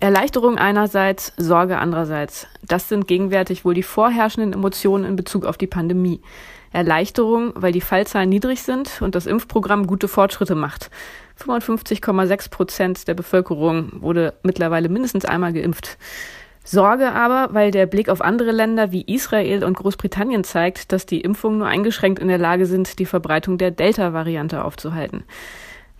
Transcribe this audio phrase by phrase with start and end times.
[0.00, 2.46] Erleichterung einerseits, Sorge andererseits.
[2.66, 6.20] Das sind gegenwärtig wohl die vorherrschenden Emotionen in Bezug auf die Pandemie.
[6.72, 10.90] Erleichterung, weil die Fallzahlen niedrig sind und das Impfprogramm gute Fortschritte macht.
[11.44, 15.98] 55,6 Prozent der Bevölkerung wurde mittlerweile mindestens einmal geimpft.
[16.64, 21.20] Sorge aber, weil der Blick auf andere Länder wie Israel und Großbritannien zeigt, dass die
[21.20, 25.24] Impfungen nur eingeschränkt in der Lage sind, die Verbreitung der Delta-Variante aufzuhalten.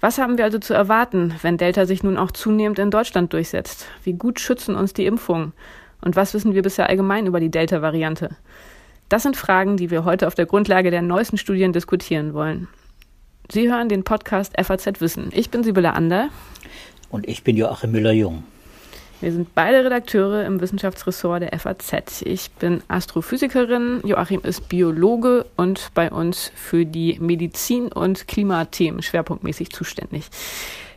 [0.00, 3.86] Was haben wir also zu erwarten, wenn Delta sich nun auch zunehmend in Deutschland durchsetzt?
[4.02, 5.52] Wie gut schützen uns die Impfungen?
[6.00, 8.30] Und was wissen wir bisher allgemein über die Delta-Variante?
[9.10, 12.68] Das sind Fragen, die wir heute auf der Grundlage der neuesten Studien diskutieren wollen.
[13.52, 15.30] Sie hören den Podcast FAZ Wissen.
[15.32, 16.28] Ich bin Sibylle Ander.
[17.10, 18.44] Und ich bin Joachim Müller-Jung.
[19.20, 22.22] Wir sind beide Redakteure im Wissenschaftsressort der FAZ.
[22.22, 29.72] Ich bin Astrophysikerin, Joachim ist Biologe und bei uns für die Medizin- und Klimathemen schwerpunktmäßig
[29.72, 30.30] zuständig.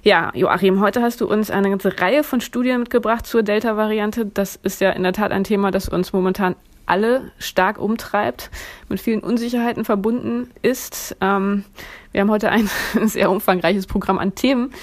[0.03, 4.25] Ja, Joachim, heute hast du uns eine ganze Reihe von Studien mitgebracht zur Delta-Variante.
[4.25, 6.55] Das ist ja in der Tat ein Thema, das uns momentan
[6.85, 8.51] alle stark umtreibt,
[8.87, 11.17] mit vielen Unsicherheiten verbunden ist.
[11.19, 11.65] Ähm,
[12.13, 12.69] wir haben heute ein
[13.05, 14.73] sehr umfangreiches Programm an Themen,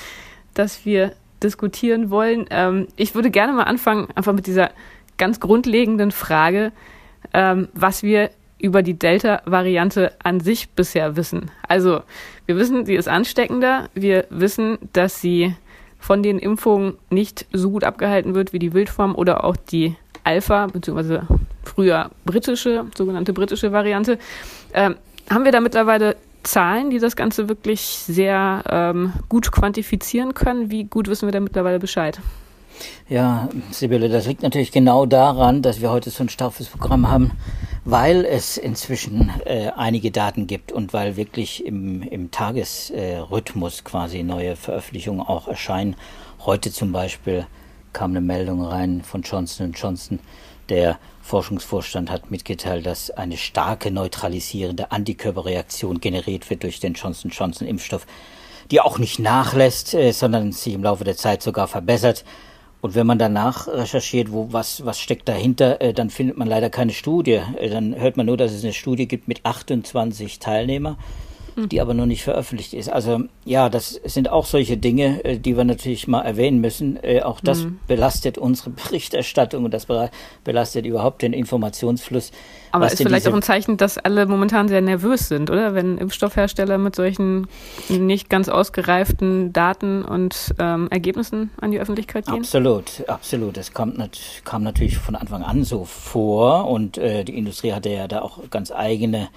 [0.52, 1.12] das wir
[1.42, 2.46] diskutieren wollen.
[2.50, 4.70] Ähm, ich würde gerne mal anfangen, einfach mit dieser
[5.18, 6.72] ganz grundlegenden Frage,
[7.32, 11.50] ähm, was wir über die Delta-Variante an sich bisher wissen.
[11.66, 12.02] Also
[12.46, 13.88] wir wissen, sie ist ansteckender.
[13.94, 15.54] Wir wissen, dass sie
[15.98, 20.66] von den Impfungen nicht so gut abgehalten wird wie die Wildform oder auch die Alpha,
[20.66, 21.26] beziehungsweise
[21.62, 24.18] früher britische, sogenannte britische Variante.
[24.74, 24.96] Ähm,
[25.30, 30.70] haben wir da mittlerweile Zahlen, die das Ganze wirklich sehr ähm, gut quantifizieren können?
[30.70, 32.20] Wie gut wissen wir da mittlerweile Bescheid?
[33.08, 37.32] Ja, Sibylle, das liegt natürlich genau daran, dass wir heute so ein straffes Programm haben,
[37.84, 44.22] weil es inzwischen äh, einige Daten gibt und weil wirklich im, im Tagesrhythmus äh, quasi
[44.22, 45.96] neue Veröffentlichungen auch erscheinen.
[46.40, 47.46] Heute zum Beispiel
[47.92, 50.20] kam eine Meldung rein von Johnson Johnson,
[50.68, 50.98] der
[51.30, 58.04] Forschungsvorstand hat mitgeteilt, dass eine starke neutralisierende Antikörperreaktion generiert wird durch den Johnson Johnson Impfstoff,
[58.72, 62.24] die auch nicht nachlässt, äh, sondern sich im Laufe der Zeit sogar verbessert.
[62.80, 66.68] Und wenn man danach recherchiert, wo was was steckt dahinter, äh, dann findet man leider
[66.68, 67.40] keine Studie.
[67.58, 70.96] Äh, dann hört man nur, dass es eine Studie gibt mit 28 Teilnehmern
[71.56, 72.90] die aber noch nicht veröffentlicht ist.
[72.90, 77.02] Also ja, das sind auch solche Dinge, äh, die wir natürlich mal erwähnen müssen.
[77.02, 77.78] Äh, auch das mhm.
[77.86, 79.86] belastet unsere Berichterstattung und das
[80.44, 82.32] belastet überhaupt den Informationsfluss.
[82.72, 85.74] Aber ist vielleicht auch ein Zeichen, dass alle momentan sehr nervös sind, oder?
[85.74, 87.48] Wenn Impfstoffhersteller mit solchen
[87.88, 92.36] nicht ganz ausgereiften Daten und ähm, Ergebnissen an die Öffentlichkeit gehen?
[92.36, 93.56] Absolut, absolut.
[93.56, 93.94] Das kam,
[94.44, 98.38] kam natürlich von Anfang an so vor und äh, die Industrie hatte ja da auch
[98.50, 99.28] ganz eigene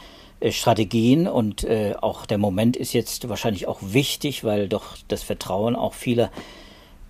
[0.52, 5.76] Strategien und äh, auch der Moment ist jetzt wahrscheinlich auch wichtig, weil doch das Vertrauen
[5.76, 6.32] auch vieler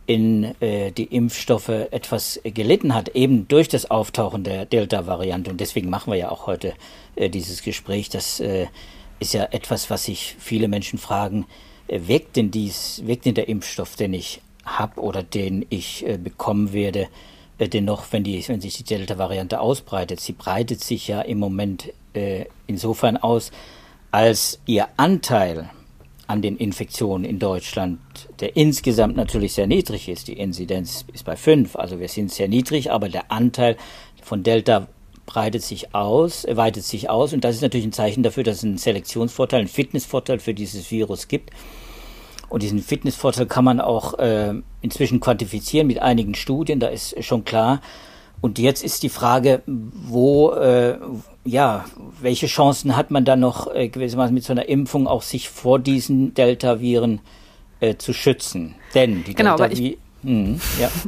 [0.06, 5.50] in äh, die Impfstoffe etwas gelitten hat, eben durch das Auftauchen der Delta-Variante.
[5.50, 6.74] Und deswegen machen wir ja auch heute
[7.16, 8.10] äh, dieses Gespräch.
[8.10, 8.68] Das äh,
[9.20, 11.46] ist ja etwas, was sich viele Menschen fragen,
[11.88, 16.18] äh, wirkt denn dies, wirkt denn der Impfstoff, den ich habe oder den ich äh,
[16.18, 17.08] bekommen werde,
[17.58, 20.20] äh, dennoch, wenn, die, wenn sich die Delta-Variante ausbreitet?
[20.20, 23.52] Sie breitet sich ja im Moment äh, insofern aus,
[24.12, 25.70] als ihr Anteil
[26.28, 28.00] an den Infektionen in Deutschland,
[28.40, 30.28] der insgesamt natürlich sehr niedrig ist.
[30.28, 33.78] Die Inzidenz ist bei 5, also wir sind sehr niedrig, aber der Anteil
[34.22, 34.88] von Delta
[35.26, 38.64] breitet sich aus, weitet sich aus und das ist natürlich ein Zeichen dafür, dass es
[38.64, 41.52] einen Selektionsvorteil, einen Fitnessvorteil für dieses Virus gibt.
[42.50, 47.46] Und diesen Fitnessvorteil kann man auch äh, inzwischen quantifizieren mit einigen Studien, da ist schon
[47.46, 47.82] klar.
[48.42, 50.98] Und jetzt ist die Frage, wo, äh,
[51.46, 51.86] ja,
[52.22, 55.80] welche Chancen hat man dann noch äh, gewissermaßen mit so einer Impfung auch sich vor
[55.80, 57.20] diesen Delta-Viren
[57.80, 58.76] äh, zu schützen?
[58.94, 60.90] Denn die genau, Delta-Viren Mhm, ja.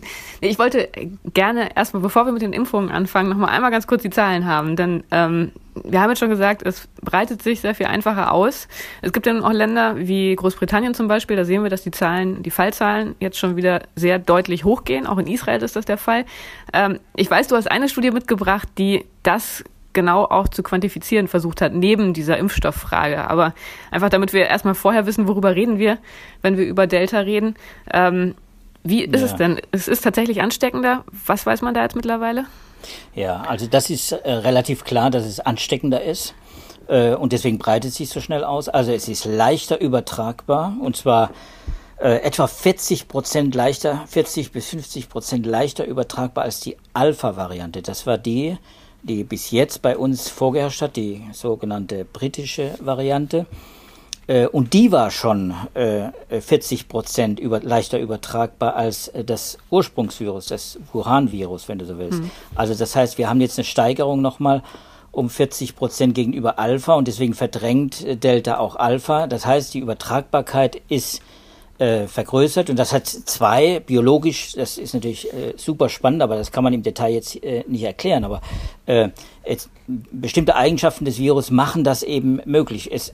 [0.41, 0.89] Ich wollte
[1.33, 4.75] gerne erstmal, bevor wir mit den Impfungen anfangen, nochmal einmal ganz kurz die Zahlen haben.
[4.75, 8.67] Denn ähm, wir haben jetzt schon gesagt, es breitet sich sehr viel einfacher aus.
[9.01, 11.91] Es gibt ja nun auch Länder wie Großbritannien zum Beispiel, da sehen wir, dass die
[11.91, 15.07] Zahlen, die Fallzahlen jetzt schon wieder sehr deutlich hochgehen.
[15.07, 16.25] Auch in Israel ist das der Fall.
[16.73, 19.63] Ähm, ich weiß, du hast eine Studie mitgebracht, die das
[19.95, 23.27] genau auch zu quantifizieren versucht hat, neben dieser Impfstofffrage.
[23.27, 23.55] Aber
[23.89, 25.97] einfach damit wir erstmal vorher wissen, worüber reden wir,
[26.43, 27.55] wenn wir über Delta reden.
[27.91, 28.35] Ähm,
[28.83, 29.25] wie ist ja.
[29.25, 29.59] es denn?
[29.71, 31.03] Es ist tatsächlich ansteckender.
[31.25, 32.45] Was weiß man da jetzt mittlerweile?
[33.15, 36.35] Ja, also das ist äh, relativ klar, dass es ansteckender ist.
[36.87, 38.69] Äh, und deswegen breitet es sich so schnell aus.
[38.69, 41.31] Also es ist leichter übertragbar und zwar
[41.97, 47.81] äh, etwa 40 Prozent leichter, 40 bis 50 Prozent leichter übertragbar als die Alpha-Variante.
[47.81, 48.57] Das war die,
[49.05, 53.45] die bis jetzt bei uns vorgeherrscht hat, die sogenannte britische Variante.
[54.27, 56.09] Äh, und die war schon äh,
[56.41, 62.21] 40 Prozent über, leichter übertragbar als äh, das Ursprungsvirus, das Wuhan-Virus, wenn du so willst.
[62.21, 62.31] Mhm.
[62.55, 64.63] Also das heißt, wir haben jetzt eine Steigerung nochmal
[65.11, 69.27] um 40 Prozent gegenüber Alpha und deswegen verdrängt äh, Delta auch Alpha.
[69.27, 71.21] Das heißt, die Übertragbarkeit ist
[71.77, 76.51] äh, vergrößert und das hat zwei biologisch, das ist natürlich äh, super spannend, aber das
[76.51, 78.41] kann man im Detail jetzt äh, nicht erklären, aber
[78.85, 79.09] äh,
[79.45, 82.91] jetzt, bestimmte Eigenschaften des Virus machen das eben möglich.
[82.91, 83.13] Es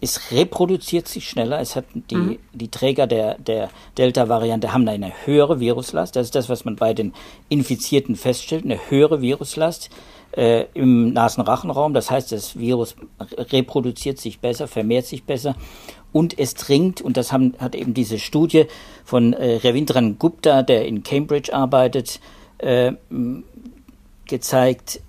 [0.00, 1.60] es reproduziert sich schneller.
[1.60, 2.38] Es hat die, mhm.
[2.52, 6.16] die Träger der, der Delta-Variante haben eine höhere Viruslast.
[6.16, 7.14] Das ist das, was man bei den
[7.48, 8.64] Infizierten feststellt.
[8.64, 9.90] Eine höhere Viruslast
[10.32, 11.94] äh, im Nasenrachenraum.
[11.94, 15.54] Das heißt, das Virus reproduziert sich besser, vermehrt sich besser.
[16.12, 18.66] Und es dringt, und das haben, hat eben diese Studie
[19.04, 22.20] von äh, Ravindran Gupta, der in Cambridge arbeitet,
[22.58, 22.92] äh,
[24.26, 25.00] gezeigt,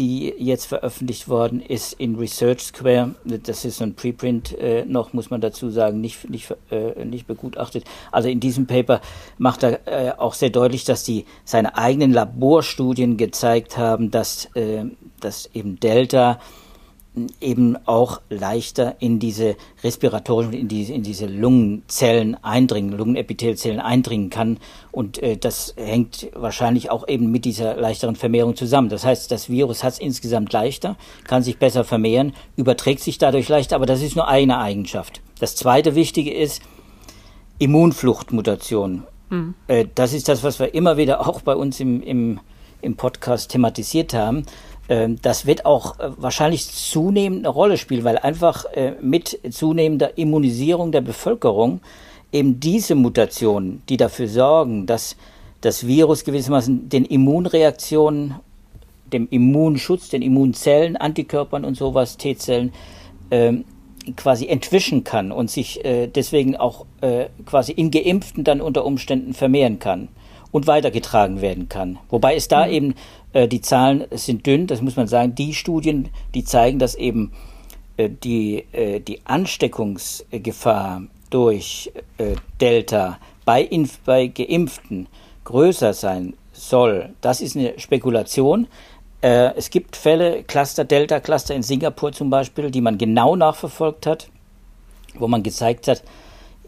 [0.00, 3.14] die jetzt veröffentlicht worden ist in Research Square.
[3.24, 7.26] Das ist so ein Preprint äh, noch, muss man dazu sagen, nicht, nicht, äh, nicht
[7.26, 7.84] begutachtet.
[8.10, 9.02] Also in diesem Paper
[9.36, 14.86] macht er äh, auch sehr deutlich, dass die seine eigenen Laborstudien gezeigt haben, dass, äh,
[15.20, 16.40] dass eben Delta
[17.40, 24.58] eben auch leichter in diese respiratorischen, in diese, in diese Lungenzellen eindringen, Lungenepithelzellen eindringen kann.
[24.92, 28.88] Und äh, das hängt wahrscheinlich auch eben mit dieser leichteren Vermehrung zusammen.
[28.88, 33.48] Das heißt, das Virus hat es insgesamt leichter, kann sich besser vermehren, überträgt sich dadurch
[33.48, 35.20] leichter, aber das ist nur eine Eigenschaft.
[35.40, 36.62] Das zweite Wichtige ist
[37.58, 39.04] Immunfluchtmutation.
[39.30, 39.54] Mhm.
[39.66, 42.40] Äh, das ist das, was wir immer wieder auch bei uns im, im,
[42.82, 44.44] im Podcast thematisiert haben.
[44.90, 50.18] Ähm, das wird auch äh, wahrscheinlich zunehmend eine Rolle spielen, weil einfach äh, mit zunehmender
[50.18, 51.80] Immunisierung der Bevölkerung
[52.32, 55.16] eben diese Mutationen, die dafür sorgen, dass
[55.60, 58.34] das Virus gewissermaßen den Immunreaktionen,
[59.12, 62.72] dem Immunschutz, den Immunzellen, Antikörpern und sowas, T-Zellen,
[63.30, 63.64] ähm,
[64.16, 66.86] quasi entwischen kann und sich äh, deswegen auch
[67.46, 70.08] quasi in Geimpften dann unter Umständen vermehren kann
[70.52, 71.98] und weitergetragen werden kann.
[72.08, 72.72] Wobei es da mhm.
[72.72, 72.94] eben
[73.34, 75.34] die Zahlen sind dünn, das muss man sagen.
[75.34, 77.32] Die Studien, die zeigen, dass eben
[77.96, 85.06] äh, die, äh, die Ansteckungsgefahr durch äh, Delta bei, Inf bei Geimpften
[85.44, 88.66] größer sein soll, das ist eine Spekulation.
[89.22, 94.28] Äh, es gibt Fälle, Cluster, Delta-Cluster in Singapur zum Beispiel, die man genau nachverfolgt hat,
[95.14, 96.02] wo man gezeigt hat,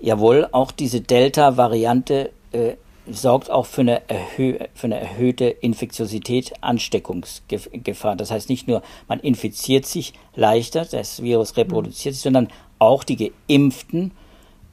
[0.00, 2.74] jawohl, auch diese Delta-Variante äh,
[3.10, 8.16] sorgt auch für eine, erhö für eine erhöhte Infektiosität, Ansteckungsgefahr.
[8.16, 13.32] Das heißt nicht nur, man infiziert sich leichter, das Virus reproduziert sich, sondern auch die
[13.48, 14.12] Geimpften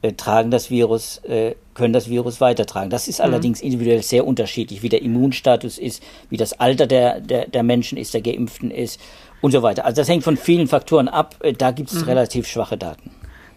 [0.02, 2.90] äh, tragen das Virus, äh, können das Virus weitertragen.
[2.90, 3.26] Das ist mhm.
[3.26, 7.98] allerdings individuell sehr unterschiedlich, wie der Immunstatus ist, wie das Alter der, der, der Menschen
[7.98, 9.00] ist, der Geimpften ist
[9.40, 9.84] und so weiter.
[9.84, 11.36] Also das hängt von vielen Faktoren ab.
[11.40, 12.08] Äh, da gibt es mhm.
[12.08, 13.10] relativ schwache Daten.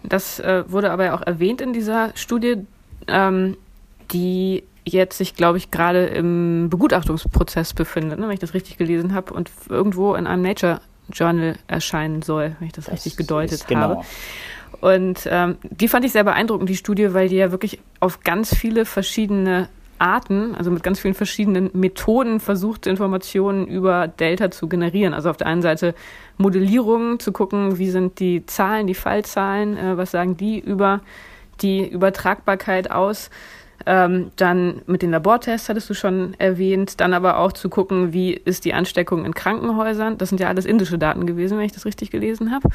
[0.03, 2.65] Das äh, wurde aber auch erwähnt in dieser Studie.
[3.07, 3.57] Ähm,
[4.11, 9.13] die jetzt sich, glaube ich, gerade im Begutachtungsprozess befindet, ne, wenn ich das richtig gelesen
[9.13, 13.67] habe, und irgendwo in einem Nature Journal erscheinen soll, wenn ich das, das richtig gedeutet
[13.67, 13.81] genau.
[13.81, 14.01] habe.
[14.81, 18.53] Und ähm, die fand ich sehr beeindruckend, die Studie, weil die ja wirklich auf ganz
[18.53, 19.69] viele verschiedene
[19.99, 25.13] Arten, also mit ganz vielen verschiedenen Methoden versucht, Informationen über Delta zu generieren.
[25.13, 25.95] Also auf der einen Seite
[26.37, 30.99] Modellierungen, zu gucken, wie sind die Zahlen, die Fallzahlen, äh, was sagen die über
[31.61, 33.29] die Übertragbarkeit aus
[33.85, 38.33] ähm, dann mit den Labortests hattest du schon erwähnt, dann aber auch zu gucken, wie
[38.33, 40.17] ist die Ansteckung in Krankenhäusern.
[40.17, 42.69] Das sind ja alles indische Daten gewesen, wenn ich das richtig gelesen habe.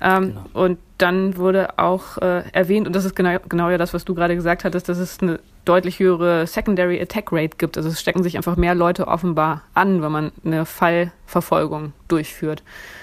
[0.00, 0.64] Ähm, genau.
[0.64, 4.14] Und dann wurde auch äh, erwähnt, und das ist genau, genau ja das, was du
[4.14, 7.76] gerade gesagt hattest, dass es eine deutlich höhere Secondary Attack Rate gibt.
[7.76, 12.62] Also es stecken sich einfach mehr Leute offenbar an, wenn man eine Fallverfolgung durchführt.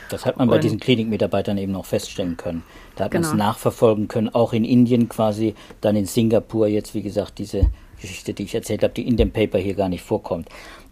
[0.09, 2.63] Das hat man bei diesen Klinikmitarbeitern eben auch feststellen können.
[2.99, 3.29] Da hat genau.
[3.29, 7.71] man es nachverfolgen können, auch in Indien quasi, dann in Singapur jetzt, wie gesagt, diese
[8.01, 10.49] Geschichte, die ich erzählt habe, die in dem Paper hier gar nicht vorkommt.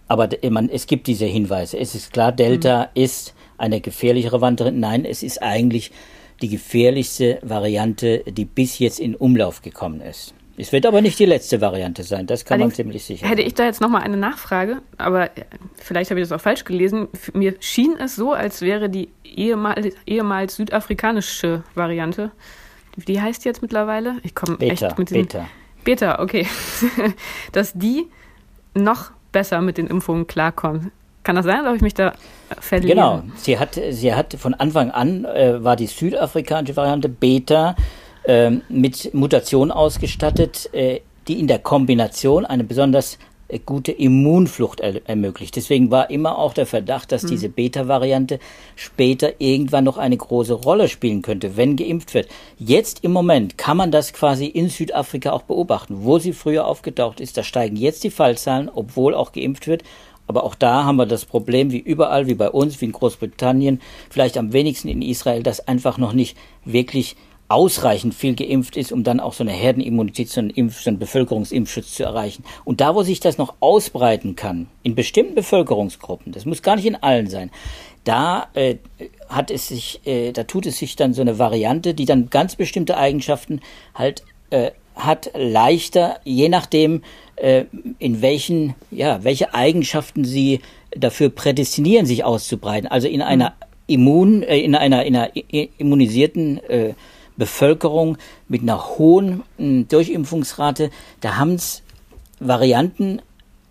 [0.08, 1.78] Aber man, es gibt diese Hinweise.
[1.78, 3.02] Es ist klar, Delta mhm.
[3.02, 4.72] ist eine gefährlichere Variante.
[4.72, 5.92] Nein, es ist eigentlich
[6.42, 10.34] die gefährlichste Variante, die bis jetzt in Umlauf gekommen ist.
[10.60, 13.28] Es wird aber nicht die letzte Variante sein, das kann Allerdings man ziemlich sicher.
[13.28, 15.30] Hätte ich da jetzt nochmal eine Nachfrage, aber
[15.76, 17.08] vielleicht habe ich das auch falsch gelesen.
[17.34, 22.32] Mir schien es so, als wäre die ehemals, ehemals südafrikanische Variante,
[22.96, 25.24] die heißt jetzt mittlerweile, ich komme echt mit diesem...
[25.28, 25.48] Beta.
[25.84, 26.48] Beta, okay.
[27.52, 28.08] Dass die
[28.74, 30.92] noch besser mit den Impfungen klarkommen.
[31.24, 32.14] Kann das sein, oder habe ich mich da
[32.60, 32.94] verliebt?
[32.94, 37.76] Genau, sie hat, sie hat von Anfang an, äh, war die südafrikanische Variante Beta
[38.28, 43.18] ähm, mit Mutationen ausgestattet, äh, die in der Kombination eine besonders
[43.48, 45.56] äh, gute Immunflucht er ermöglicht.
[45.56, 47.28] Deswegen war immer auch der Verdacht, dass mhm.
[47.30, 48.40] diese Beta-Variante
[48.76, 52.28] später irgendwann noch eine große Rolle spielen könnte, wenn geimpft wird.
[52.58, 56.00] Jetzt im Moment kann man das quasi in Südafrika auch beobachten.
[56.02, 59.84] Wo sie früher aufgetaucht ist, da steigen jetzt die Fallzahlen, obwohl auch geimpft wird.
[60.28, 63.80] Aber auch da haben wir das Problem, wie überall, wie bei uns, wie in Großbritannien,
[64.10, 67.16] vielleicht am wenigsten in Israel, dass einfach noch nicht wirklich
[67.50, 71.00] ausreichend viel geimpft ist, um dann auch so eine Herdenimmunität, so einen, Impf-, so einen
[71.00, 72.44] Bevölkerungsimpfschutz zu erreichen.
[72.66, 76.86] Und da, wo sich das noch ausbreiten kann, in bestimmten Bevölkerungsgruppen, das muss gar nicht
[76.86, 77.52] in allen sein,
[78.04, 78.76] da äh,
[79.30, 82.56] hat es sich, äh, da tut es sich dann so eine Variante, die dann ganz
[82.56, 83.62] bestimmte Eigenschaften
[83.94, 87.04] halt äh, hat, leichter, je nachdem,
[87.36, 87.66] äh,
[88.00, 90.62] in welchen, ja, welche Eigenschaften sie
[90.92, 92.90] dafür prädestinieren, sich auszubreiten.
[92.90, 93.54] Also in einer
[93.88, 95.32] Immun, äh, in einer, in einer
[95.78, 96.94] immunisierten äh,
[97.38, 98.18] Bevölkerung
[98.48, 100.90] mit einer hohen hm, Durchimpfungsrate,
[101.22, 101.84] da haben es
[102.40, 103.22] Varianten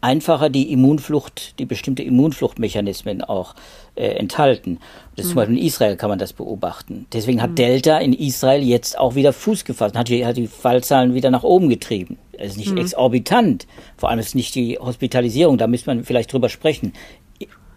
[0.01, 3.55] einfacher die Immunflucht, die bestimmte Immunfluchtmechanismen auch
[3.97, 4.79] äh, enthalten.
[5.17, 5.31] Das mhm.
[5.31, 7.07] Zum Beispiel in Israel kann man das beobachten.
[7.13, 7.55] Deswegen hat mhm.
[7.57, 11.43] Delta in Israel jetzt auch wieder Fuß gefasst, hat die, hat die Fallzahlen wieder nach
[11.43, 12.19] oben getrieben.
[12.33, 12.79] Es ist nicht mhm.
[12.79, 16.93] exorbitant, vor allem ist nicht die Hospitalisierung, da müsste man vielleicht drüber sprechen.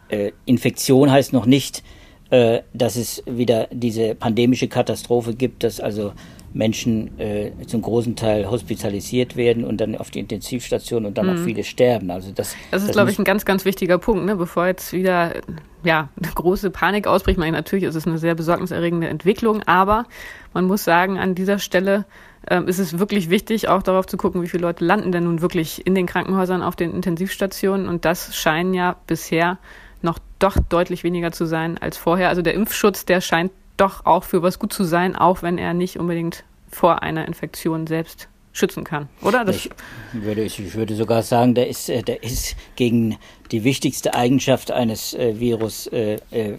[0.09, 1.83] Äh, Infektion heißt noch nicht,
[2.29, 6.13] äh, dass es wieder diese pandemische Katastrophe gibt, dass also
[6.53, 11.33] Menschen äh, zum großen Teil hospitalisiert werden und dann auf die Intensivstation und dann mhm.
[11.33, 12.09] auch viele sterben.
[12.11, 14.35] Also das, das ist, glaube ich, ein ganz, ganz wichtiger Punkt, ne?
[14.35, 15.35] bevor jetzt wieder
[15.83, 17.37] ja, eine große Panik ausbricht.
[17.37, 20.05] Ich meine, natürlich ist es eine sehr besorgniserregende Entwicklung, aber
[20.53, 22.05] man muss sagen, an dieser Stelle
[22.49, 25.41] ähm, ist es wirklich wichtig, auch darauf zu gucken, wie viele Leute landen denn nun
[25.41, 27.87] wirklich in den Krankenhäusern auf den Intensivstationen.
[27.87, 29.59] Und das scheinen ja bisher
[30.01, 32.29] noch doch deutlich weniger zu sein als vorher.
[32.29, 35.73] Also der Impfschutz, der scheint doch auch für was gut zu sein, auch wenn er
[35.73, 39.45] nicht unbedingt vor einer Infektion selbst schützen kann, oder?
[39.45, 39.69] Das ich,
[40.13, 43.17] würde, ich würde sogar sagen, der ist, äh, der ist gegen
[43.51, 46.57] die wichtigste Eigenschaft eines äh, Virus äh, äh,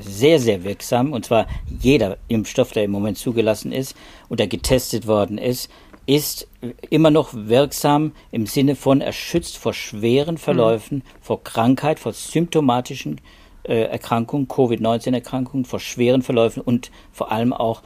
[0.00, 1.12] sehr, sehr wirksam.
[1.12, 1.46] Und zwar
[1.80, 3.96] jeder Impfstoff, der im Moment zugelassen ist
[4.28, 5.70] oder getestet worden ist,
[6.08, 6.48] ist
[6.88, 11.02] immer noch wirksam im Sinne von er schützt vor schweren Verläufen, mhm.
[11.20, 13.20] vor Krankheit, vor symptomatischen
[13.64, 17.82] äh, Erkrankungen, Covid-19-Erkrankungen, vor schweren Verläufen und vor allem auch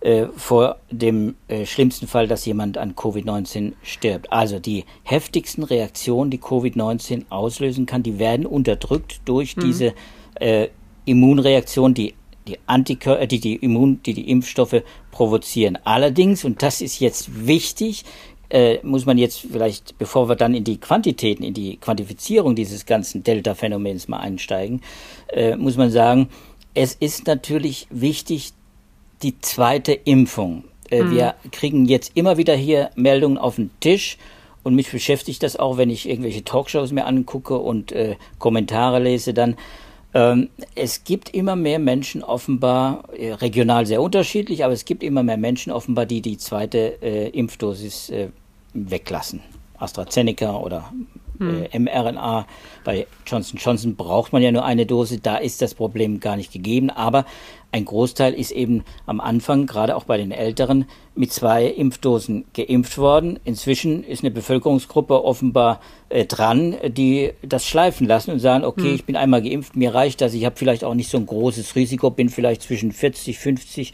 [0.00, 4.32] äh, vor dem äh, schlimmsten Fall, dass jemand an Covid-19 stirbt.
[4.32, 9.60] Also die heftigsten Reaktionen, die Covid-19 auslösen kann, die werden unterdrückt durch mhm.
[9.60, 9.94] diese
[10.40, 10.68] äh,
[11.04, 12.14] Immunreaktion, die
[12.48, 15.78] die, Antikör äh, die, die, Immun die die Impfstoffe provozieren.
[15.84, 18.04] Allerdings, und das ist jetzt wichtig,
[18.50, 22.86] äh, muss man jetzt vielleicht, bevor wir dann in die Quantitäten, in die Quantifizierung dieses
[22.86, 24.80] ganzen Delta-Phänomens mal einsteigen,
[25.28, 26.28] äh, muss man sagen,
[26.74, 28.52] es ist natürlich wichtig,
[29.22, 30.64] die zweite Impfung.
[30.90, 31.10] Äh, mhm.
[31.10, 34.16] Wir kriegen jetzt immer wieder hier Meldungen auf den Tisch
[34.62, 39.34] und mich beschäftigt das auch, wenn ich irgendwelche Talkshows mir angucke und äh, Kommentare lese
[39.34, 39.56] dann.
[40.18, 45.22] Ähm, es gibt immer mehr Menschen offenbar, äh, regional sehr unterschiedlich, aber es gibt immer
[45.22, 48.30] mehr Menschen offenbar, die die zweite äh, Impfdosis äh,
[48.74, 49.42] weglassen.
[49.78, 50.92] AstraZeneca oder.
[51.40, 52.46] Äh, mRNA.
[52.84, 56.52] Bei Johnson Johnson braucht man ja nur eine Dose, da ist das Problem gar nicht
[56.52, 56.90] gegeben.
[56.90, 57.24] Aber
[57.70, 62.96] ein Großteil ist eben am Anfang, gerade auch bei den Älteren, mit zwei Impfdosen geimpft
[62.96, 63.38] worden.
[63.44, 68.94] Inzwischen ist eine Bevölkerungsgruppe offenbar äh, dran, die das schleifen lassen und sagen, okay, hm.
[68.94, 71.74] ich bin einmal geimpft, mir reicht das, ich habe vielleicht auch nicht so ein großes
[71.74, 73.92] Risiko, bin vielleicht zwischen 40, 50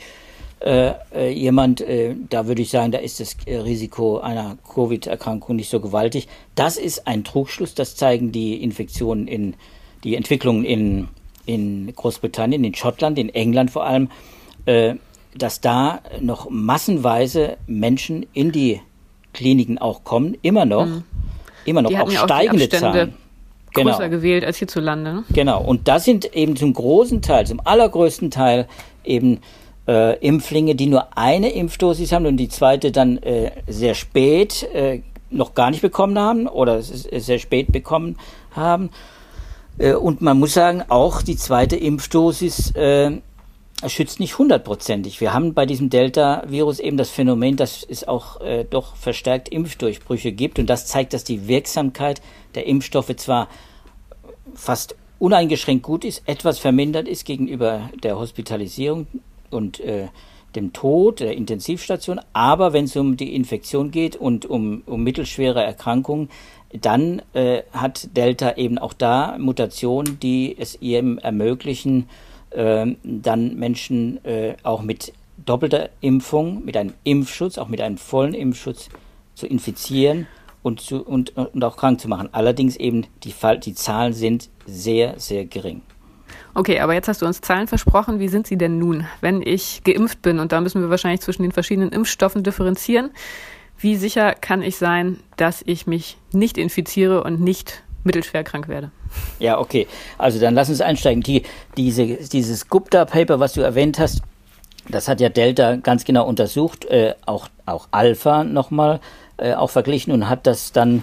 [0.64, 5.68] äh, äh, jemand, äh, da würde ich sagen, da ist das Risiko einer Covid-Erkrankung nicht
[5.68, 6.26] so gewaltig.
[6.54, 9.56] Das ist ein Trugschluss, das zeigen die Infektionen in,
[10.04, 11.08] die Entwicklungen in,
[11.44, 14.08] in Großbritannien, in Schottland, in England vor allem,
[14.64, 14.94] äh,
[15.36, 18.80] dass da noch massenweise Menschen in die
[19.34, 21.02] Kliniken auch kommen, immer noch, mhm.
[21.66, 23.12] immer noch, auch steigende Zahlen
[23.74, 24.08] größer genau.
[24.08, 25.12] gewählt als hierzulande.
[25.12, 25.24] Ne?
[25.30, 28.66] Genau, und das sind eben zum großen Teil, zum allergrößten Teil
[29.04, 29.40] eben
[29.86, 35.02] äh, Impflinge, die nur eine Impfdosis haben und die zweite dann äh, sehr spät äh,
[35.30, 38.16] noch gar nicht bekommen haben oder sehr spät bekommen
[38.52, 38.90] haben.
[39.78, 43.20] Äh, und man muss sagen, auch die zweite Impfdosis äh,
[43.86, 45.20] schützt nicht hundertprozentig.
[45.20, 50.32] Wir haben bei diesem Delta-Virus eben das Phänomen, dass es auch äh, doch verstärkt Impfdurchbrüche
[50.32, 50.58] gibt.
[50.58, 52.22] Und das zeigt, dass die Wirksamkeit
[52.54, 53.48] der Impfstoffe zwar
[54.54, 59.06] fast uneingeschränkt gut ist, etwas vermindert ist gegenüber der Hospitalisierung
[59.54, 60.08] und äh,
[60.54, 62.20] dem Tod der Intensivstation.
[62.32, 66.28] Aber wenn es um die Infektion geht und um, um mittelschwere Erkrankungen,
[66.72, 72.08] dann äh, hat Delta eben auch da Mutationen, die es ihm ermöglichen,
[72.50, 75.12] äh, dann Menschen äh, auch mit
[75.44, 78.88] doppelter Impfung, mit einem Impfschutz, auch mit einem vollen Impfschutz
[79.34, 80.26] zu infizieren
[80.62, 82.28] und, zu, und, und auch krank zu machen.
[82.32, 85.82] Allerdings eben die, Fall, die Zahlen sind sehr, sehr gering.
[86.54, 88.20] Okay, aber jetzt hast du uns Zahlen versprochen.
[88.20, 90.38] Wie sind sie denn nun, wenn ich geimpft bin?
[90.38, 93.10] Und da müssen wir wahrscheinlich zwischen den verschiedenen Impfstoffen differenzieren.
[93.76, 98.92] Wie sicher kann ich sein, dass ich mich nicht infiziere und nicht mittelschwer krank werde?
[99.40, 99.88] Ja, okay.
[100.16, 101.22] Also dann lass uns einsteigen.
[101.22, 101.42] Die,
[101.76, 104.22] diese, dieses Gupta-Paper, was du erwähnt hast,
[104.88, 109.00] das hat ja Delta ganz genau untersucht, äh, auch, auch Alpha nochmal
[109.38, 111.02] äh, auch verglichen und hat das dann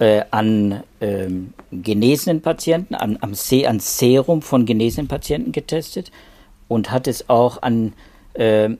[0.00, 6.10] äh, an ähm, genesenen Patienten, an, am Se an Serum von genesenen Patienten getestet
[6.68, 7.92] und hat es auch an
[8.34, 8.70] äh,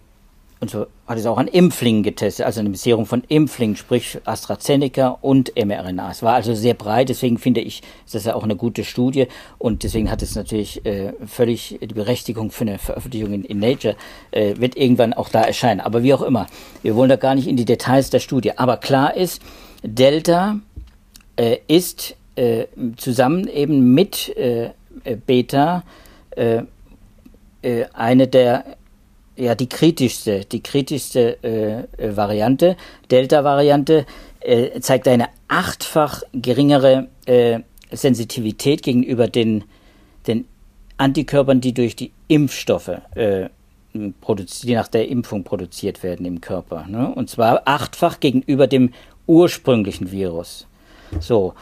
[0.61, 5.09] und so hat es auch an Impflingen getestet, also eine Serum von Impflingen, sprich AstraZeneca
[5.23, 6.11] und mRNA.
[6.11, 9.27] Es war also sehr breit, deswegen finde ich, ist das ja auch eine gute Studie
[9.57, 13.97] und deswegen hat es natürlich äh, völlig die Berechtigung für eine Veröffentlichung in, in Nature,
[14.33, 15.81] äh, wird irgendwann auch da erscheinen.
[15.81, 16.47] Aber wie auch immer,
[16.83, 18.59] wir wollen da gar nicht in die Details der Studie.
[18.59, 19.41] Aber klar ist,
[19.83, 20.61] Delta
[21.41, 22.67] äh, ist äh,
[22.97, 24.71] zusammen eben mit äh,
[25.27, 25.85] Beta
[26.37, 26.63] äh,
[27.63, 28.77] äh, eine der
[29.37, 32.77] ja die kritischste, die kritischste äh, Variante.
[33.11, 34.05] Delta-Variante
[34.41, 39.65] äh, zeigt eine achtfach geringere äh, Sensitivität gegenüber den,
[40.27, 40.47] den
[40.99, 43.49] Antikörpern, die durch die Impfstoffe äh,
[43.93, 46.87] die nach der Impfung produziert werden im Körper.
[46.87, 47.13] Ne?
[47.13, 48.93] Und zwar achtfach gegenüber dem
[49.27, 50.69] ursprünglichen Virus.
[51.19, 51.55] So,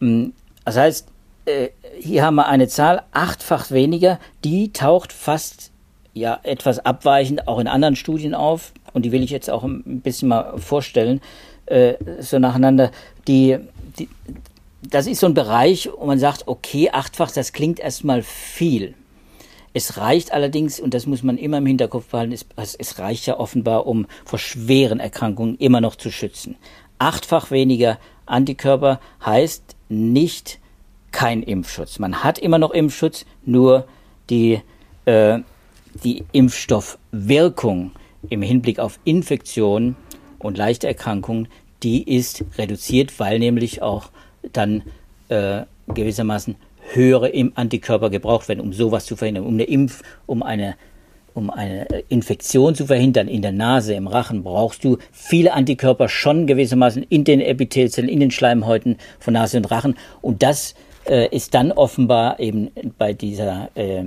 [0.00, 0.26] mm,
[0.64, 1.08] das heißt,
[1.46, 1.68] äh,
[1.98, 5.72] hier haben wir eine Zahl achtfach weniger, die taucht fast
[6.14, 10.00] ja etwas abweichend auch in anderen Studien auf und die will ich jetzt auch ein
[10.02, 11.20] bisschen mal vorstellen,
[11.66, 12.90] äh, so nacheinander.
[13.26, 13.58] Die,
[13.98, 14.08] die,
[14.82, 18.94] das ist so ein Bereich, wo man sagt, okay, achtfach, das klingt erstmal viel.
[19.74, 23.38] Es reicht allerdings, und das muss man immer im Hinterkopf behalten, es, es reicht ja
[23.38, 26.56] offenbar, um vor schweren Erkrankungen immer noch zu schützen.
[26.98, 30.58] Achtfach weniger Antikörper heißt nicht
[31.10, 31.98] kein Impfschutz.
[31.98, 33.86] Man hat immer noch Impfschutz, nur
[34.30, 34.60] die,
[35.04, 35.40] äh,
[36.02, 37.92] die Impfstoffwirkung
[38.30, 39.96] im Hinblick auf Infektionen
[40.38, 41.48] und leichte Erkrankungen,
[41.82, 44.10] die ist reduziert, weil nämlich auch
[44.52, 44.82] dann
[45.28, 46.56] äh, gewissermaßen
[46.92, 50.76] höhere Antikörper gebraucht werden, um sowas zu verhindern, um eine Impf, um eine
[51.34, 56.46] um eine Infektion zu verhindern in der Nase, im Rachen, brauchst du viele Antikörper schon
[56.46, 59.96] gewissermaßen in den Epithelzellen, in den Schleimhäuten von Nase und Rachen.
[60.20, 60.74] Und das
[61.08, 64.04] äh, ist dann offenbar eben bei dieser äh,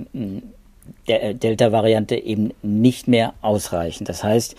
[1.07, 4.09] der äh, Delta-Variante eben nicht mehr ausreichend.
[4.09, 4.55] Das heißt,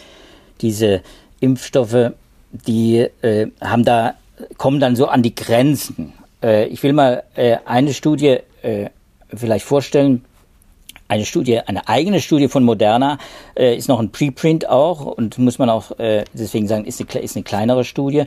[0.60, 1.02] diese
[1.40, 2.12] Impfstoffe,
[2.50, 4.14] die äh, haben da,
[4.56, 6.12] kommen dann so an die Grenzen.
[6.42, 8.90] Äh, ich will mal äh, eine Studie äh,
[9.34, 10.24] vielleicht vorstellen,
[11.08, 13.18] eine Studie, eine eigene Studie von Moderna,
[13.56, 17.22] äh, ist noch ein Preprint auch und muss man auch äh, deswegen sagen, ist eine,
[17.22, 18.24] ist eine kleinere Studie.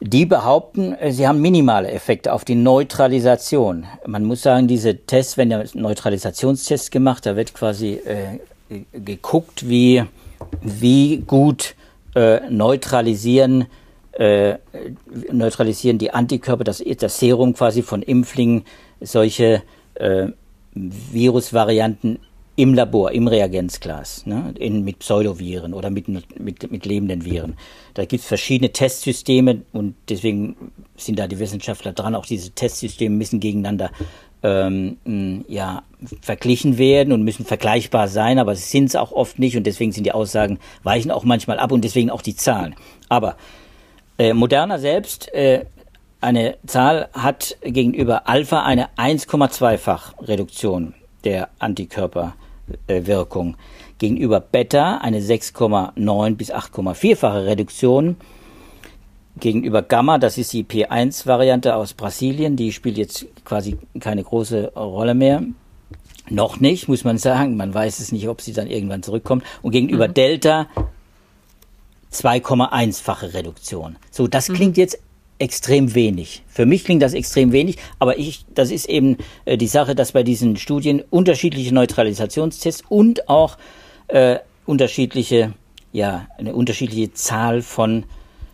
[0.00, 3.86] Die behaupten, äh, sie haben minimale Effekte auf die Neutralisation.
[4.06, 8.38] Man muss sagen, diese Tests, wenn der Neutralisationstest gemacht, da wird quasi äh,
[8.92, 10.04] geguckt, wie,
[10.62, 11.74] wie gut
[12.14, 13.66] äh, neutralisieren,
[14.12, 14.56] äh,
[15.32, 18.64] neutralisieren die Antikörper, das, das Serum quasi von Impflingen,
[19.00, 19.62] solche
[19.94, 20.28] äh,
[21.12, 22.18] Virusvarianten
[22.56, 27.56] im Labor, im Reagenzglas, ne, in, mit Pseudoviren oder mit, mit, mit lebenden Viren.
[27.94, 30.56] Da gibt es verschiedene Testsysteme und deswegen
[30.96, 32.16] sind da die Wissenschaftler dran.
[32.16, 33.92] Auch diese Testsysteme müssen gegeneinander
[34.42, 35.82] ähm, ja,
[36.20, 39.92] verglichen werden und müssen vergleichbar sein, aber sie sind es auch oft nicht und deswegen
[39.92, 42.74] sind die Aussagen, weichen auch manchmal ab und deswegen auch die Zahlen.
[43.08, 43.36] Aber
[44.18, 45.64] äh, Moderna selbst äh,
[46.20, 53.56] eine Zahl hat gegenüber Alpha eine 1,2-fach Reduktion der Antikörperwirkung.
[53.98, 58.16] Gegenüber Beta eine 6,9 bis 8,4-fache Reduktion.
[59.38, 65.14] Gegenüber Gamma, das ist die P1-Variante aus Brasilien, die spielt jetzt quasi keine große Rolle
[65.14, 65.42] mehr.
[66.30, 67.56] Noch nicht, muss man sagen.
[67.56, 69.44] Man weiß es nicht, ob sie dann irgendwann zurückkommt.
[69.62, 70.14] Und gegenüber mhm.
[70.14, 70.66] Delta
[72.12, 73.96] 2,1-fache Reduktion.
[74.10, 74.80] So, das klingt mhm.
[74.80, 74.98] jetzt
[75.38, 76.42] extrem wenig.
[76.48, 80.12] Für mich klingt das extrem wenig, aber ich, das ist eben äh, die Sache, dass
[80.12, 83.56] bei diesen Studien unterschiedliche Neutralisationstests und auch
[84.08, 85.52] äh, unterschiedliche,
[85.92, 88.04] ja, eine unterschiedliche Zahl von,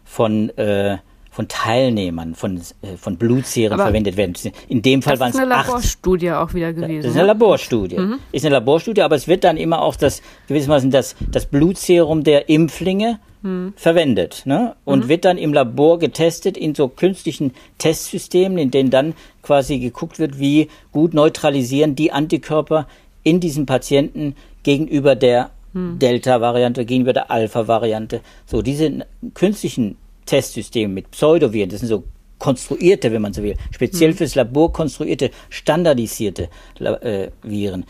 [0.05, 0.99] von, äh,
[1.31, 4.35] von Teilnehmern, von, äh, von Blutserien aber verwendet werden.
[4.69, 5.43] In dem Fall waren es acht.
[5.43, 7.03] Das ist eine Laborstudie auch wieder gewesen.
[7.03, 7.99] Das ist eine Laborstudie.
[7.99, 8.19] Mhm.
[8.31, 12.49] Ist eine Laborstudie, aber es wird dann immer auch das, gewissermaßen das, das Blutserum der
[12.49, 13.75] Impflinge hm.
[13.77, 14.75] verwendet ne?
[14.85, 15.09] und mhm.
[15.09, 20.39] wird dann im Labor getestet in so künstlichen Testsystemen, in denen dann quasi geguckt wird,
[20.39, 22.89] wie gut neutralisieren die Antikörper
[23.23, 25.99] in diesen Patienten gegenüber der hm.
[25.99, 28.23] Delta-Variante, gegenüber der Alpha-Variante.
[28.47, 32.05] So, diese künstlichen Testsysteme mit Pseudoviren, das sind so
[32.39, 34.17] konstruierte, wenn man so will, speziell mhm.
[34.17, 36.49] fürs Labor konstruierte, standardisierte
[36.81, 37.85] äh, Viren.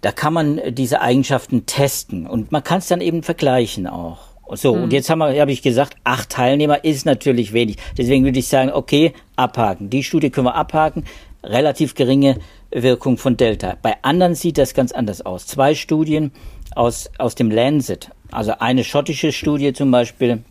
[0.00, 4.18] Da kann man diese Eigenschaften testen und man kann es dann eben vergleichen auch.
[4.52, 4.84] So, mhm.
[4.84, 7.76] und jetzt habe ich gesagt, acht Teilnehmer ist natürlich wenig.
[7.96, 9.90] Deswegen würde ich sagen, okay, abhaken.
[9.90, 11.04] Die Studie können wir abhaken.
[11.42, 12.38] Relativ geringe
[12.70, 13.76] Wirkung von Delta.
[13.80, 15.46] Bei anderen sieht das ganz anders aus.
[15.46, 16.32] Zwei Studien
[16.74, 20.42] aus, aus dem Lancet, also eine schottische Studie zum Beispiel,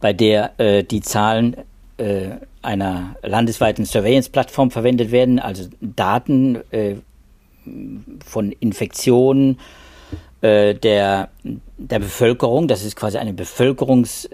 [0.00, 1.56] bei der äh, die Zahlen
[1.96, 6.96] äh, einer landesweiten Surveillance-Plattform verwendet werden, also Daten äh,
[8.24, 9.58] von Infektionen
[10.44, 11.30] äh, der,
[11.78, 12.68] der Bevölkerung.
[12.68, 14.28] Das ist quasi ein bevölkerungsweites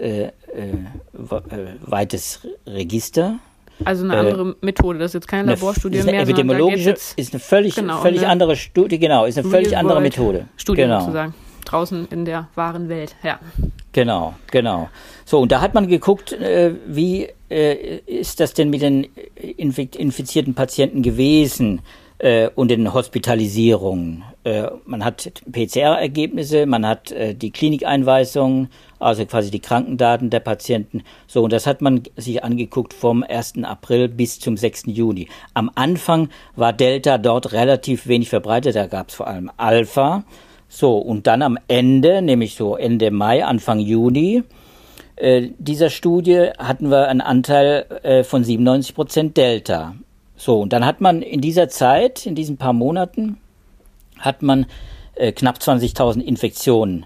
[2.43, 3.39] äh, äh, Register.
[3.85, 6.21] Also eine andere Methode, das ist jetzt keine Laborstudie ist eine mehr.
[6.23, 10.47] Epidemiologische ist eine völlig, genau, völlig eine andere Studie, genau, ist eine völlig andere Methode.
[10.57, 10.99] Studie genau.
[10.99, 11.33] sozusagen.
[11.65, 13.39] Draußen in der wahren Welt, ja.
[13.93, 14.89] Genau, genau.
[15.25, 20.53] So, und da hat man geguckt, äh, wie äh, ist das denn mit den infizierten
[20.55, 21.81] Patienten gewesen
[22.21, 24.23] äh, und den Hospitalisierungen?
[24.43, 31.03] Äh, man hat PCR-Ergebnisse, man hat äh, die Klinikeinweisungen, also quasi die Krankendaten der Patienten.
[31.27, 33.63] So, und das hat man sich angeguckt vom 1.
[33.63, 34.83] April bis zum 6.
[34.87, 35.27] Juni.
[35.53, 40.23] Am Anfang war Delta dort relativ wenig verbreitet, da gab es vor allem Alpha.
[40.69, 44.43] So, und dann am Ende, nämlich so Ende Mai, Anfang Juni,
[45.17, 49.95] äh, dieser Studie hatten wir einen Anteil äh, von 97 Prozent Delta.
[50.41, 53.37] So, und dann hat man in dieser Zeit, in diesen paar Monaten,
[54.17, 54.65] hat man
[55.13, 57.05] äh, knapp 20.000 Infektionen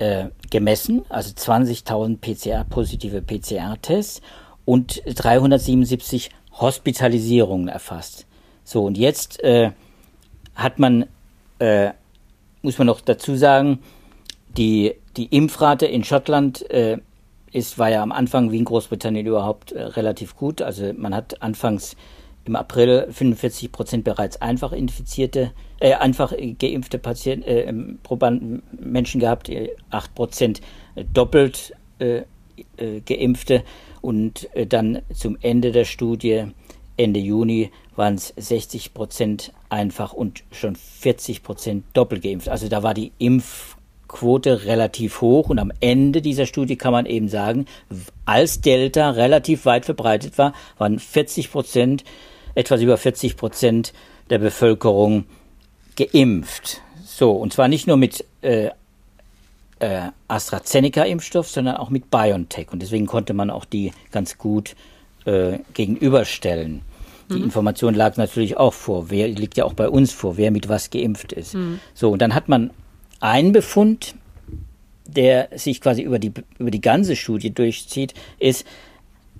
[0.00, 4.20] äh, gemessen, also 20.000 PCR, positive PCR-Tests
[4.64, 8.26] und 377 Hospitalisierungen erfasst.
[8.64, 9.70] So, und jetzt äh,
[10.56, 11.06] hat man
[11.60, 11.92] äh,
[12.62, 13.78] muss man noch dazu sagen,
[14.56, 16.98] die, die Impfrate in Schottland äh,
[17.52, 20.62] ist, war ja am Anfang wie in Großbritannien überhaupt äh, relativ gut.
[20.62, 21.94] Also man hat anfangs
[22.44, 29.20] im April 45 Prozent bereits einfach infizierte, äh, einfach geimpfte Patienten, äh, ähm, Probanden, Menschen
[29.20, 29.50] gehabt,
[29.90, 30.60] 8 äh, Prozent
[31.12, 32.22] doppelt äh,
[32.76, 33.62] äh, geimpfte
[34.00, 36.46] und äh, dann zum Ende der Studie
[36.96, 42.48] Ende Juni waren es 60 Prozent einfach und schon 40 Prozent doppelt geimpft.
[42.48, 47.28] Also da war die Impfquote relativ hoch und am Ende dieser Studie kann man eben
[47.28, 47.66] sagen,
[48.26, 52.04] als Delta relativ weit verbreitet war, waren 40 Prozent,
[52.54, 53.92] etwas über 40 Prozent
[54.28, 55.24] der Bevölkerung
[55.96, 56.80] geimpft.
[57.04, 58.70] So, und zwar nicht nur mit äh,
[59.80, 62.68] äh, AstraZeneca-Impfstoff, sondern auch mit BioNTech.
[62.72, 64.76] Und deswegen konnte man auch die ganz gut
[65.24, 66.82] äh, gegenüberstellen.
[67.30, 67.44] Die mhm.
[67.44, 69.10] Information lag natürlich auch vor.
[69.10, 71.54] Wer liegt ja auch bei uns vor, wer mit was geimpft ist.
[71.54, 71.80] Mhm.
[71.94, 72.70] So, und dann hat man
[73.20, 74.14] einen Befund,
[75.06, 78.66] der sich quasi über die, über die ganze Studie durchzieht, ist,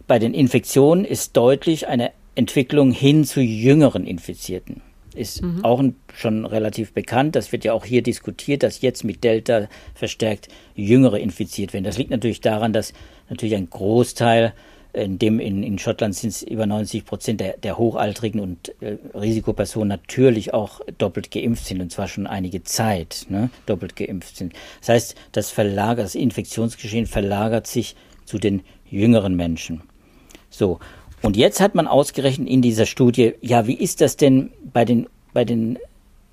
[0.06, 4.82] bei den Infektionen ist deutlich eine Entwicklung hin zu jüngeren Infizierten.
[5.14, 5.64] Ist mhm.
[5.64, 5.82] auch
[6.14, 7.34] schon relativ bekannt.
[7.34, 11.84] Das wird ja auch hier diskutiert, dass jetzt mit Delta verstärkt Jüngere infiziert werden.
[11.84, 12.92] Das liegt natürlich daran, dass
[13.28, 14.54] natürlich ein Großteil
[14.92, 18.96] in dem in, in Schottland sind es über 90 Prozent der, der Hochaltrigen und äh,
[19.14, 24.52] Risikopersonen natürlich auch doppelt geimpft sind und zwar schon einige Zeit ne, doppelt geimpft sind.
[24.80, 29.82] Das heißt, das verlagert, das Infektionsgeschehen verlagert sich zu den jüngeren Menschen.
[30.50, 30.80] So.
[31.22, 35.06] Und jetzt hat man ausgerechnet in dieser Studie, ja, wie ist das denn bei den,
[35.33, 35.78] bei den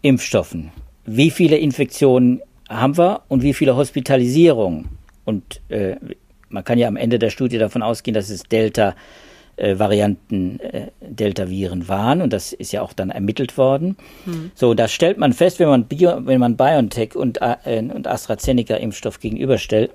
[0.01, 0.71] Impfstoffen?
[1.05, 4.89] Wie viele Infektionen haben wir und wie viele Hospitalisierungen?
[5.25, 5.95] Und äh,
[6.49, 8.95] man kann ja am Ende der Studie davon ausgehen, dass es Delta
[9.57, 13.97] äh, äh, Delta-Viren waren und das ist ja auch dann ermittelt worden.
[14.25, 14.51] Hm.
[14.53, 19.19] So, da stellt man fest, wenn man, Bio, wenn man BioNTech und, äh, und AstraZeneca-Impfstoff
[19.19, 19.91] gegenüberstellt,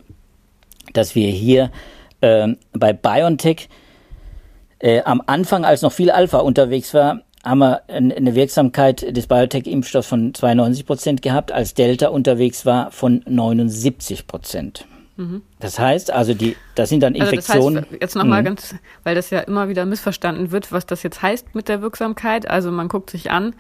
[0.93, 1.71] dass wir hier
[2.21, 3.69] äh, bei BioNTech
[4.83, 10.07] äh, am Anfang, als noch viel Alpha unterwegs war, haben wir eine Wirksamkeit des BioNTech-Impfstoffs
[10.07, 14.87] von 92 Prozent gehabt, als Delta unterwegs war von 79 Prozent.
[15.61, 17.77] Das heißt, also die, das sind dann Infektionen.
[17.77, 18.47] Also das heißt, jetzt nochmal mhm.
[18.47, 22.49] ganz, weil das ja immer wieder missverstanden wird, was das jetzt heißt mit der Wirksamkeit.
[22.49, 23.55] Also man guckt sich an,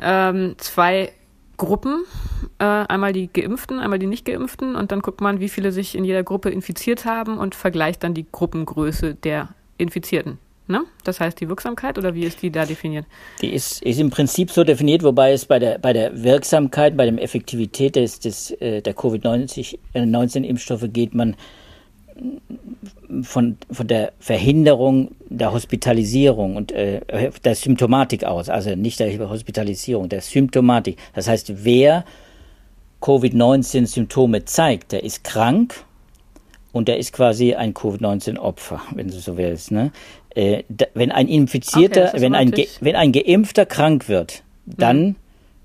[0.00, 1.12] ähm, zwei
[1.56, 2.04] Gruppen,
[2.58, 6.04] äh, einmal die Geimpften, einmal die Nicht-Geimpften und dann guckt man, wie viele sich in
[6.04, 9.48] jeder Gruppe infiziert haben und vergleicht dann die Gruppengröße der
[9.78, 10.38] Infizierten.
[10.68, 10.84] Ne?
[11.04, 13.04] Das heißt die Wirksamkeit oder wie ist die da definiert?
[13.40, 17.10] Die ist, ist im Prinzip so definiert, wobei es bei der, bei der Wirksamkeit, bei
[17.10, 21.36] der Effektivität des, des, äh, der Covid-19-Impfstoffe geht man
[23.22, 27.00] von, von der Verhinderung der Hospitalisierung und äh,
[27.44, 30.98] der Symptomatik aus, also nicht der Hospitalisierung, der Symptomatik.
[31.14, 32.04] Das heißt, wer
[33.00, 35.84] Covid-19-Symptome zeigt, der ist krank
[36.72, 39.70] und der ist quasi ein Covid-19-Opfer, wenn du so willst.
[39.70, 39.92] Ne?
[40.34, 45.16] Äh, da, wenn ein Infizierter, okay, wenn, ein wenn ein Geimpfter krank wird, dann mhm.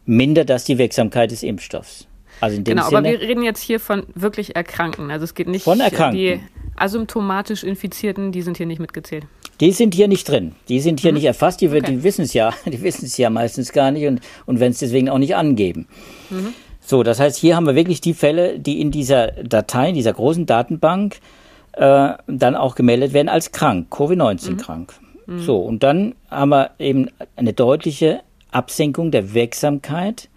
[0.05, 2.07] mindert das die Wirksamkeit des Impfstoffs.
[2.39, 5.09] Also in dem genau, Sinne, aber wir reden jetzt hier von wirklich Erkrankten.
[5.09, 6.19] Also es geht nicht von Erkrankten.
[6.19, 6.39] die
[6.75, 9.25] asymptomatisch Infizierten, die sind hier nicht mitgezählt.
[9.59, 10.53] Die sind hier nicht drin.
[10.69, 11.15] Die sind hier mhm.
[11.15, 11.61] nicht erfasst.
[11.61, 11.81] Die, okay.
[11.81, 12.53] die wissen es ja.
[12.65, 15.87] Die wissen es ja meistens gar nicht und, und wenn es deswegen auch nicht angeben.
[16.29, 16.53] Mhm.
[16.79, 20.13] So, das heißt, hier haben wir wirklich die Fälle, die in dieser Datei, in dieser
[20.13, 21.17] großen Datenbank,
[21.77, 24.57] äh, dann auch gemeldet werden als krank, Covid-19 mhm.
[24.57, 24.93] krank.
[25.27, 25.39] Mhm.
[25.39, 30.29] So, und dann haben wir eben eine deutliche Absenkung der Wirksamkeit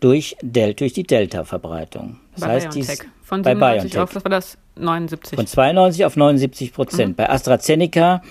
[0.00, 2.18] durch, Del durch die Delta-Verbreitung.
[2.32, 3.98] Das bei heißt, dies, von bei BioNTech.
[3.98, 4.58] auf, was war das?
[4.76, 5.36] 79.
[5.36, 7.10] Von 92 auf 79 Prozent.
[7.10, 7.16] Mhm.
[7.16, 8.22] Bei AstraZeneca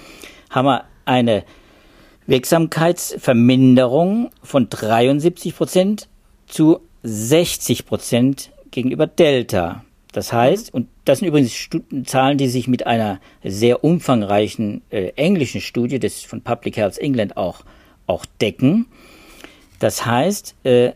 [0.50, 1.44] haben wir eine
[2.28, 6.10] Wirksamkeitsverminderung von 73 Prozent
[6.48, 9.84] zu 60 Prozent gegenüber Delta.
[10.14, 11.70] Das heißt, und das sind übrigens
[12.06, 17.36] Zahlen, die sich mit einer sehr umfangreichen äh, englischen Studie des, von Public Health England
[17.36, 17.62] auch,
[18.06, 18.86] auch decken.
[19.80, 20.92] Das heißt, äh,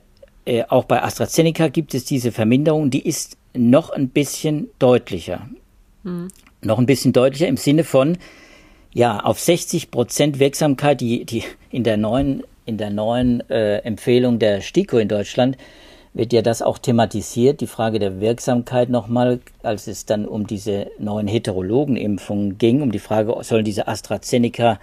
[0.46, 5.50] äh, auch bei AstraZeneca gibt es diese Verminderung, die ist noch ein bisschen deutlicher.
[6.04, 6.28] Mhm.
[6.62, 8.20] Noch ein bisschen deutlicher im Sinne von,
[8.94, 14.38] ja, auf 60 Prozent Wirksamkeit, die, die in der neuen, in der neuen äh, Empfehlung
[14.38, 15.58] der STIKO in Deutschland
[16.18, 20.88] wird ja das auch thematisiert, die Frage der Wirksamkeit nochmal, als es dann um diese
[20.98, 24.80] neuen Heterologenimpfungen ging, um die Frage, sollen diese AstraZeneca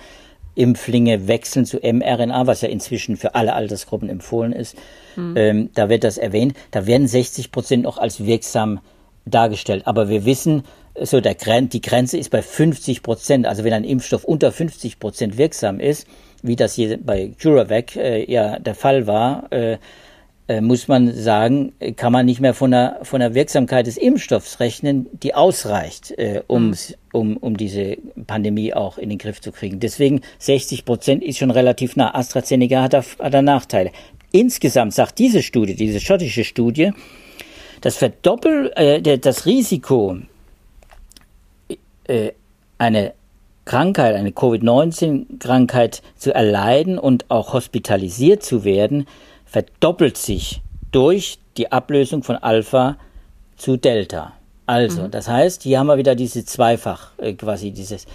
[0.54, 4.76] Impflinge wechseln zu mRNA, was ja inzwischen für alle Altersgruppen empfohlen ist.
[5.16, 5.34] Mhm.
[5.36, 6.54] Ähm, da wird das erwähnt.
[6.70, 8.78] Da werden 60 Prozent noch als wirksam
[9.26, 9.88] dargestellt.
[9.88, 10.62] Aber wir wissen,
[11.00, 13.46] so der Gren die Grenze ist bei 50 Prozent.
[13.46, 16.06] Also wenn ein Impfstoff unter 50 Prozent wirksam ist,
[16.42, 19.78] wie das hier bei CuraVac äh, ja der Fall war, äh,
[20.60, 25.06] muss man sagen, kann man nicht mehr von der, von der Wirksamkeit des Impfstoffs rechnen,
[25.22, 26.74] die ausreicht, äh, um,
[27.12, 29.80] um, um diese Pandemie auch in den Griff zu kriegen.
[29.80, 32.14] Deswegen 60 Prozent ist schon relativ nah.
[32.14, 33.90] AstraZeneca hat da, hat da Nachteile.
[34.32, 36.92] Insgesamt sagt diese Studie, diese schottische Studie,
[37.80, 40.18] das verdoppelt äh, das Risiko,
[42.06, 42.32] äh,
[42.76, 43.14] eine
[43.64, 49.06] Krankheit, eine Covid-19-Krankheit zu erleiden und auch hospitalisiert zu werden,
[49.54, 52.96] verdoppelt sich durch die Ablösung von Alpha
[53.56, 54.32] zu Delta.
[54.66, 55.12] Also, mhm.
[55.12, 58.06] das heißt, hier haben wir wieder diese zweifach, äh, quasi dieses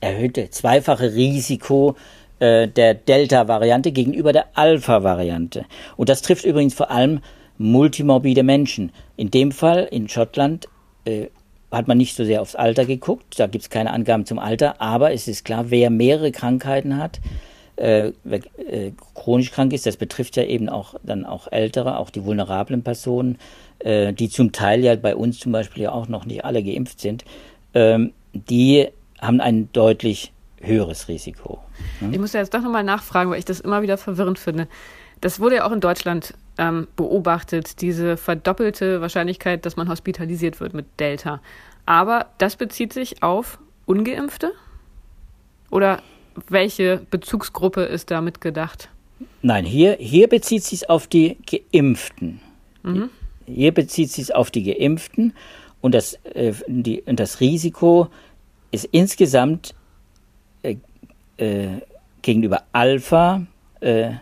[0.00, 1.96] erhöhte zweifache Risiko
[2.38, 5.66] äh, der Delta-Variante gegenüber der Alpha-Variante.
[5.98, 7.20] Und das trifft übrigens vor allem
[7.58, 8.90] multimorbide Menschen.
[9.18, 10.66] In dem Fall in Schottland
[11.04, 11.26] äh,
[11.70, 14.80] hat man nicht so sehr aufs Alter geguckt, da gibt es keine Angaben zum Alter,
[14.80, 17.20] aber es ist klar, wer mehrere Krankheiten hat,
[17.76, 22.24] äh, äh, chronisch krank ist, das betrifft ja eben auch dann auch Ältere, auch die
[22.24, 23.38] vulnerablen Personen,
[23.80, 27.00] äh, die zum Teil ja bei uns zum Beispiel ja auch noch nicht alle geimpft
[27.00, 27.24] sind,
[27.74, 28.88] ähm, die
[29.20, 31.60] haben ein deutlich höheres Risiko.
[32.00, 32.12] Hm?
[32.12, 34.68] Ich muss ja jetzt doch nochmal nachfragen, weil ich das immer wieder verwirrend finde.
[35.20, 40.74] Das wurde ja auch in Deutschland ähm, beobachtet, diese verdoppelte Wahrscheinlichkeit, dass man hospitalisiert wird
[40.74, 41.40] mit Delta.
[41.86, 44.52] Aber das bezieht sich auf Ungeimpfte?
[45.70, 46.02] Oder
[46.48, 48.88] welche Bezugsgruppe ist damit gedacht?
[49.42, 52.40] Nein, hier, hier bezieht sich auf die Geimpften.
[52.82, 53.10] Mhm.
[53.46, 55.32] Hier bezieht sich auf die Geimpften
[55.80, 58.08] und das, äh, die, und das Risiko
[58.70, 59.74] ist insgesamt
[60.62, 60.76] äh,
[61.36, 61.80] äh,
[62.22, 63.46] gegenüber Alpha
[63.80, 64.12] äh,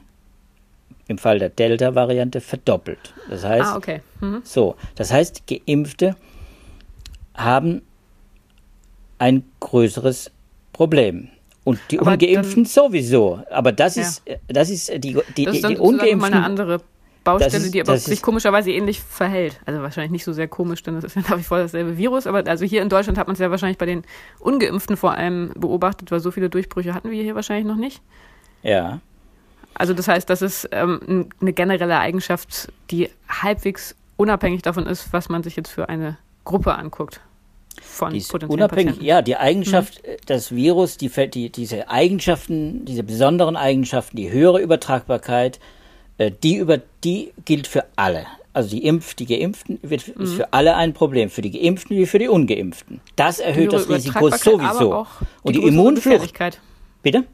[1.08, 3.14] im Fall der Delta-Variante verdoppelt.
[3.28, 4.00] Das heißt, ah, okay.
[4.20, 4.42] mhm.
[4.44, 6.16] so, das heißt, Geimpfte
[7.34, 7.82] haben
[9.18, 10.30] ein größeres
[10.72, 11.30] Problem.
[11.64, 13.40] Und die aber Ungeimpften dann, sowieso.
[13.50, 14.02] Aber das ja.
[14.02, 16.18] ist, das ist die, die, das ist die Ungeimpften.
[16.18, 16.80] Mal eine andere
[17.24, 19.58] Baustelle, ist, die aber sich komischerweise ähnlich verhält.
[19.64, 22.26] Also wahrscheinlich nicht so sehr komisch, denn das ist ja nach wie vor dasselbe Virus.
[22.26, 24.02] Aber also hier in Deutschland hat man es ja wahrscheinlich bei den
[24.40, 28.02] Ungeimpften vor allem beobachtet, weil so viele Durchbrüche hatten wir hier wahrscheinlich noch nicht.
[28.62, 29.00] Ja.
[29.72, 35.30] Also das heißt, das ist ähm, eine generelle Eigenschaft, die halbwegs unabhängig davon ist, was
[35.30, 37.20] man sich jetzt für eine Gruppe anguckt
[37.80, 39.04] von die unabhängig, Patienten.
[39.04, 40.16] Ja, die Eigenschaft, mhm.
[40.26, 45.60] das Virus, die, die, diese Eigenschaften, diese besonderen Eigenschaften, die höhere Übertragbarkeit,
[46.18, 48.26] äh, die, über, die gilt für alle.
[48.52, 50.22] Also die Impf, die Geimpften wird, mhm.
[50.22, 53.00] ist für alle ein Problem, für die Geimpften wie für die Ungeimpften.
[53.16, 55.06] Das erhöht das Risiko sowieso.
[55.42, 56.32] Und die, die Immunflucht.
[57.02, 57.24] Bitte?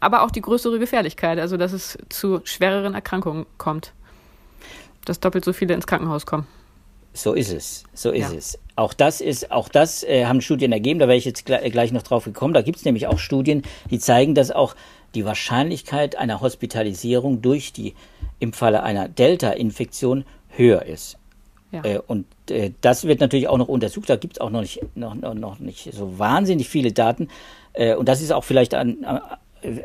[0.00, 3.92] Aber auch die größere Gefährlichkeit, also dass es zu schwereren Erkrankungen kommt.
[5.04, 6.46] Dass doppelt so viele ins Krankenhaus kommen.
[7.16, 8.36] So ist es, so ist ja.
[8.36, 8.58] es.
[8.76, 11.92] Auch das ist, auch das äh, haben Studien ergeben, da wäre ich jetzt gleich, gleich
[11.92, 12.52] noch drauf gekommen.
[12.52, 14.76] Da gibt es nämlich auch Studien, die zeigen, dass auch
[15.14, 17.94] die Wahrscheinlichkeit einer Hospitalisierung durch die
[18.38, 21.16] im Falle einer Delta-Infektion höher ist.
[21.72, 21.84] Ja.
[21.84, 24.10] Äh, und äh, das wird natürlich auch noch untersucht.
[24.10, 27.28] Da gibt es auch noch nicht, noch, noch nicht so wahnsinnig viele Daten.
[27.72, 29.22] Äh, und das ist auch vielleicht an, an,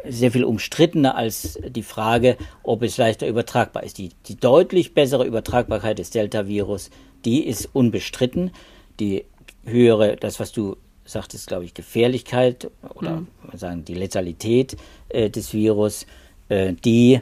[0.08, 3.98] sehr viel umstrittener als die Frage, ob es leichter übertragbar ist.
[3.98, 6.90] Die, die deutlich bessere Übertragbarkeit des Delta-Virus,
[7.26, 8.52] die ist unbestritten.
[9.00, 9.26] Die
[9.64, 13.28] höhere, das was du sagtest, glaube ich, Gefährlichkeit oder mhm.
[13.54, 14.78] sagen die Letalität
[15.10, 16.06] äh, des Virus,
[16.50, 17.22] äh, die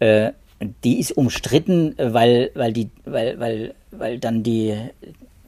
[0.00, 0.32] äh,
[0.84, 4.76] die ist umstritten, weil, weil, die, weil, weil, weil dann die,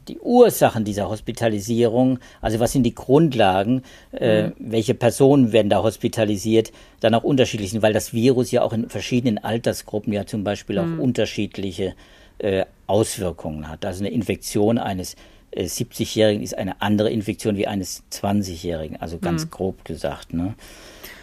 [0.09, 4.53] die Ursachen dieser Hospitalisierung, also was sind die Grundlagen, äh, mhm.
[4.59, 8.89] welche Personen werden da hospitalisiert, dann auch unterschiedlich sind, weil das Virus ja auch in
[8.89, 11.01] verschiedenen Altersgruppen ja zum Beispiel auch mhm.
[11.01, 11.95] unterschiedliche
[12.39, 13.85] äh, Auswirkungen hat.
[13.87, 15.17] Also eine Infektion eines
[15.51, 19.51] äh, 70-Jährigen ist eine andere Infektion wie eines 20-Jährigen, also ganz mhm.
[19.51, 20.35] grob gesagt.
[20.35, 20.55] Ne?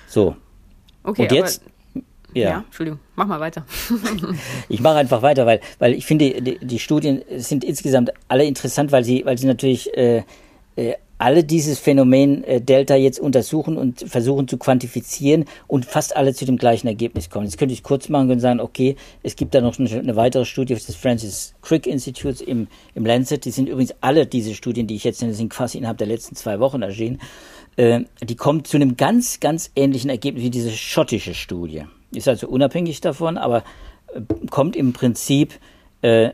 [0.08, 0.36] So.
[1.03, 1.62] Okay, Und jetzt
[2.34, 2.49] ja.
[2.49, 3.65] ja, Entschuldigung, mach mal weiter.
[4.69, 8.91] ich mache einfach weiter, weil, weil ich finde, die, die, Studien sind insgesamt alle interessant,
[8.91, 10.23] weil sie, weil sie natürlich äh,
[10.75, 16.34] äh, alle dieses Phänomen äh, Delta jetzt untersuchen und versuchen zu quantifizieren und fast alle
[16.34, 17.45] zu dem gleichen Ergebnis kommen.
[17.45, 20.73] Jetzt könnte ich kurz machen und sagen, okay, es gibt da noch eine, weitere Studie
[20.73, 23.45] des Francis Crick Institutes im, im Lancet.
[23.45, 26.36] Die sind übrigens alle diese Studien, die ich jetzt nenne, sind quasi innerhalb der letzten
[26.36, 27.19] zwei Wochen erschienen.
[27.75, 32.47] Äh, die kommt zu einem ganz, ganz ähnlichen Ergebnis wie diese schottische Studie ist also
[32.47, 33.63] unabhängig davon, aber
[34.13, 35.53] äh, kommt im Prinzip
[36.01, 36.32] äh,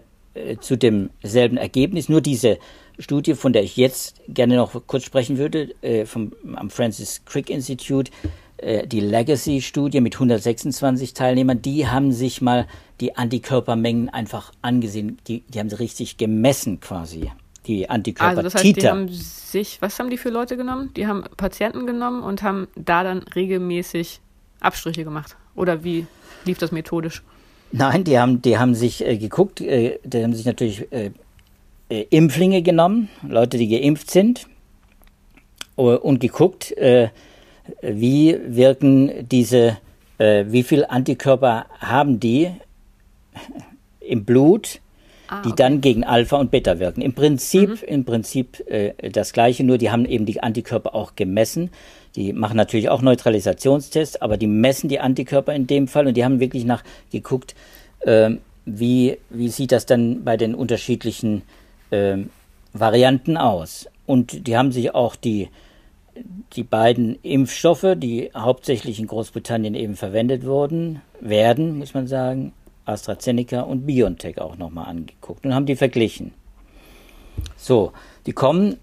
[0.60, 2.10] zu demselben Ergebnis.
[2.10, 2.58] Nur diese
[3.00, 7.50] Studie, von der ich jetzt gerne noch kurz sprechen würde, äh, vom, am Francis Crick
[7.50, 8.12] Institute,
[8.58, 12.68] äh, die Legacy-Studie mit 126 Teilnehmern, die haben sich mal
[13.02, 15.20] die Antikörpermengen einfach angesehen.
[15.28, 17.32] Die, die haben sie richtig gemessen quasi.
[17.68, 18.30] Die Antikörper.
[18.30, 20.92] Also das heißt, die haben sich, was haben die für Leute genommen?
[20.96, 24.22] Die haben Patienten genommen und haben da dann regelmäßig
[24.60, 25.36] Abstriche gemacht.
[25.56, 26.06] Oder wie
[26.46, 27.24] lief das methodisch?
[27.72, 31.12] Nein, die haben, die haben sich äh, geguckt, äh, die haben sich natürlich äh,
[31.90, 34.48] äh Impflinge genommen, Leute, die geimpft sind,
[35.78, 37.10] äh, und geguckt, äh,
[37.82, 39.78] wie wirken diese,
[40.18, 42.52] wie viel Antikörper haben die
[44.00, 44.80] im Blut,
[45.28, 47.02] ah, die dann gegen Alpha und Beta wirken.
[47.02, 47.88] Im Prinzip, mhm.
[47.88, 48.64] im Prinzip
[49.12, 51.72] das Gleiche, nur die haben eben die Antikörper auch gemessen.
[52.16, 56.24] Die machen natürlich auch Neutralisationstests, aber die messen die Antikörper in dem Fall und die
[56.24, 57.56] haben wirklich nachgeguckt,
[58.02, 58.32] äh,
[58.66, 61.42] wie, wie sieht das dann bei den unterschiedlichen
[61.96, 62.26] äh,
[62.74, 63.88] Varianten aus.
[64.06, 65.50] Und die haben sich auch die,
[66.54, 72.54] die beiden Impfstoffe, die hauptsächlich in Großbritannien eben verwendet wurden, werden, muss man sagen,
[72.86, 76.34] AstraZeneca und BioNTech auch nochmal angeguckt und haben die verglichen.
[77.58, 77.92] So,
[78.26, 78.78] die kommen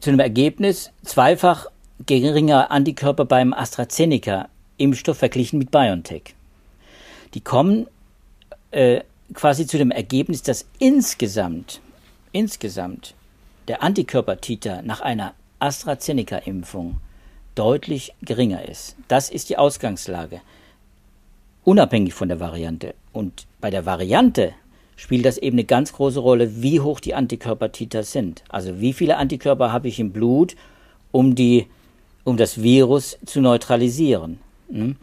[0.00, 1.66] zu einem Ergebnis, zweifach
[2.06, 6.34] geringer Antikörper beim AstraZeneca-Impfstoff verglichen mit BioNTech.
[7.34, 7.86] Die kommen
[8.70, 9.00] äh,
[9.34, 11.80] quasi zu dem Ergebnis, dass insgesamt,
[12.32, 13.14] insgesamt
[13.68, 16.96] der Antikörpertiter nach einer AstraZeneca-Impfung
[17.54, 18.96] deutlich geringer ist.
[19.08, 20.40] Das ist die Ausgangslage,
[21.64, 22.94] unabhängig von der Variante.
[23.12, 24.52] Und bei der Variante
[24.96, 28.44] spielt das eben eine ganz große Rolle, wie hoch die Antikörpertiter sind.
[28.48, 30.56] Also wie viele Antikörper habe ich im Blut,
[31.10, 31.66] um die
[32.24, 34.38] um das Virus zu neutralisieren.
[34.70, 34.96] Hm?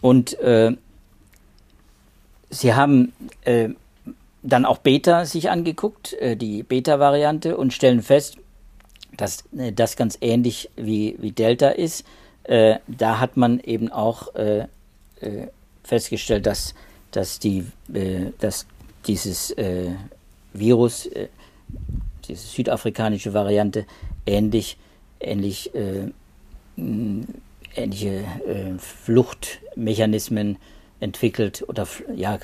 [0.00, 0.76] Und äh,
[2.50, 3.70] sie haben äh,
[4.44, 8.36] dann auch Beta sich angeguckt, äh, die Beta-Variante, und stellen fest,
[9.16, 12.04] dass äh, das ganz ähnlich wie, wie Delta ist.
[12.44, 14.28] Äh, da hat man eben auch
[15.82, 16.74] festgestellt, dass,
[17.10, 17.66] dass, die,
[18.38, 18.66] dass
[19.06, 19.54] dieses
[20.52, 21.08] Virus,
[22.28, 23.86] diese südafrikanische Variante,
[24.26, 24.76] ähnlich
[25.24, 26.10] ähnlich, äh,
[26.76, 30.58] ähnliche äh, Fluchtmechanismen
[31.04, 31.86] entwickelt oder
[32.16, 32.38] ja,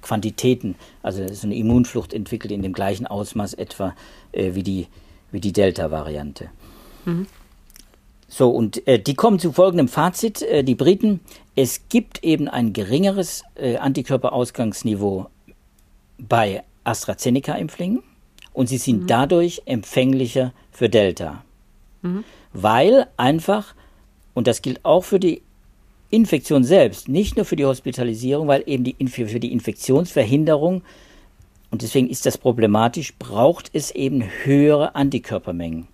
[0.00, 3.94] Quantitäten, also so eine Immunflucht entwickelt in dem gleichen Ausmaß etwa
[4.32, 4.86] äh, wie die,
[5.32, 6.48] wie die Delta-Variante.
[7.04, 7.26] Mhm.
[8.28, 11.20] So, und äh, die kommen zu folgendem Fazit, äh, die Briten,
[11.56, 15.26] es gibt eben ein geringeres äh, Antikörperausgangsniveau
[16.18, 18.02] bei AstraZeneca-Impflingen
[18.52, 19.06] und sie sind mhm.
[19.08, 21.42] dadurch empfänglicher für Delta.
[22.02, 22.22] Mhm.
[22.52, 23.74] Weil einfach,
[24.34, 25.42] und das gilt auch für die
[26.10, 30.82] Infektion selbst, nicht nur für die Hospitalisierung, weil eben die, für die Infektionsverhinderung,
[31.70, 35.86] und deswegen ist das problematisch, braucht es eben höhere Antikörpermengen.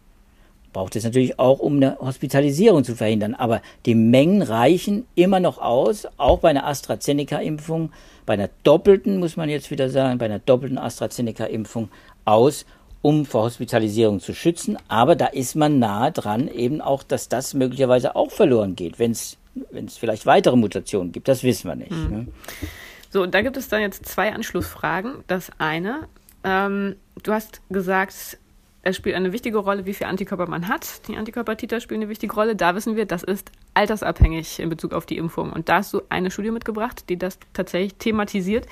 [0.73, 3.35] Braucht es natürlich auch, um eine Hospitalisierung zu verhindern.
[3.35, 7.91] Aber die Mengen reichen immer noch aus, auch bei einer AstraZeneca-Impfung,
[8.27, 11.91] bei einer doppelten, muss man jetzt wieder sagen, bei einer doppelten AstraZeneca-Impfung
[12.25, 12.67] aus,
[13.03, 14.77] um vor Hospitalisierung zu schützen.
[14.89, 19.13] Aber da ist man nahe dran, eben auch, dass das möglicherweise auch verloren geht, wenn
[19.13, 19.39] es
[19.99, 21.29] vielleicht weitere Mutationen gibt.
[21.29, 21.91] Das wissen wir nicht.
[21.91, 22.11] Mhm.
[22.11, 22.29] Ne?
[23.11, 25.25] So, und da gibt es dann jetzt zwei Anschlussfragen.
[25.27, 26.09] Das eine,
[26.45, 28.39] Ähm, du hast gesagt,
[28.83, 31.09] es spielt eine wichtige Rolle, wie viel Antikörper man hat.
[31.09, 32.55] Die Antikörpertiter spielen eine wichtige Rolle.
[32.55, 35.53] Da wissen wir, das ist altersabhängig in Bezug auf die Impfung.
[35.53, 38.67] Und da hast du eine Studie mitgebracht, die das tatsächlich thematisiert.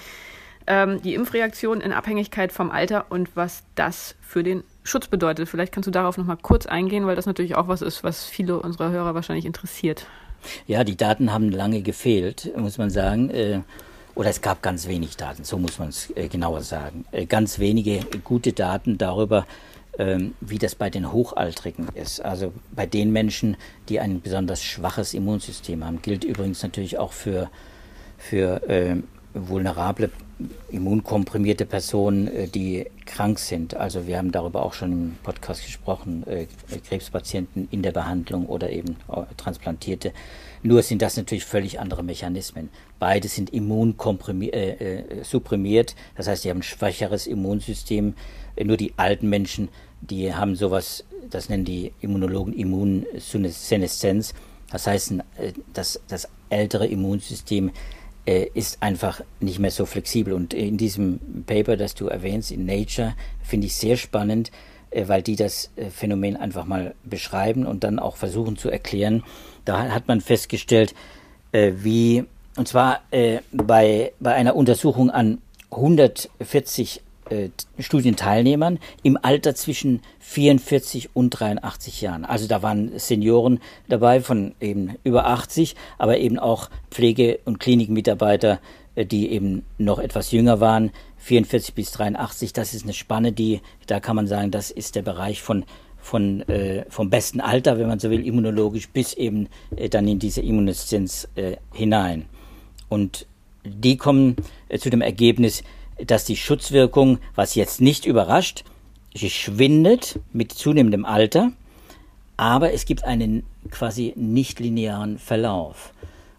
[0.67, 5.49] Ähm, die Impfreaktion in Abhängigkeit vom Alter und was das für den Schutz bedeutet.
[5.49, 8.61] Vielleicht kannst du darauf nochmal kurz eingehen, weil das natürlich auch was ist, was viele
[8.61, 10.07] unserer Hörer wahrscheinlich interessiert.
[10.67, 13.31] Ja, die Daten haben lange gefehlt, muss man sagen.
[13.31, 13.61] Äh,
[14.15, 17.05] oder es gab ganz wenig Daten, so muss man es äh, genauer sagen.
[17.13, 19.47] Äh, ganz wenige gute Daten darüber,
[19.99, 22.21] ähm, wie das bei den Hochaltrigen ist.
[22.21, 23.57] Also bei den Menschen,
[23.89, 26.03] die ein besonders schwaches Immunsystem haben.
[26.03, 27.51] Gilt übrigens natürlich auch für,
[28.19, 28.97] für äh,
[29.35, 30.11] vulnerable,
[30.71, 33.75] immunkomprimierte Personen, äh, die krank sind.
[33.75, 36.47] Also wir haben darüber auch schon im Podcast gesprochen, äh,
[36.89, 40.13] Krebspatienten in der Behandlung oder eben äh, Transplantierte.
[40.63, 42.71] Nur sind das natürlich völlig andere Mechanismen.
[42.99, 44.55] Beide sind immunsupprimiert,
[45.91, 48.15] äh, das heißt, sie haben ein schwächeres Immunsystem
[48.63, 49.71] nur die alten Menschen,
[50.03, 54.35] die haben sowas, das nennen die Immunologen Immunseneszenz.
[54.71, 55.15] Das heißt,
[55.73, 57.71] das, das ältere Immunsystem
[58.25, 60.33] ist einfach nicht mehr so flexibel.
[60.33, 64.51] Und in diesem Paper, das du erwähnst, in Nature, finde ich sehr spannend,
[64.91, 69.25] äh, weil die das Phänomen einfach mal beschreiben und dann auch versuchen zu erklären.
[69.65, 70.95] Da hat man festgestellt,
[71.53, 72.25] wie,
[72.57, 73.03] und zwar
[73.53, 75.39] bei, bei einer Untersuchung an
[75.71, 82.25] 140 äh, Studienteilnehmern im Alter zwischen 44 und 83 Jahren.
[82.25, 88.61] Also da waren Senioren dabei von eben über 80, aber eben auch Pflege- und Klinikmitarbeiter,
[88.97, 92.53] äh, die eben noch etwas jünger waren, 44 bis 83.
[92.53, 95.65] Das ist eine Spanne, die, da kann man sagen, das ist der Bereich von
[96.05, 100.19] von, äh, vom besten Alter, wenn man so will, immunologisch, bis eben äh, dann in
[100.19, 101.29] diese Immuneszenz
[101.73, 102.27] hinein.
[102.89, 103.29] Und
[103.65, 104.35] die kommen
[104.77, 105.63] zu dem Ergebnis,
[106.07, 108.65] dass die Schutzwirkung, was jetzt nicht überrascht,
[109.15, 111.53] schwindet mit zunehmendem Alter,
[112.37, 115.93] aber es gibt einen quasi nicht linearen Verlauf.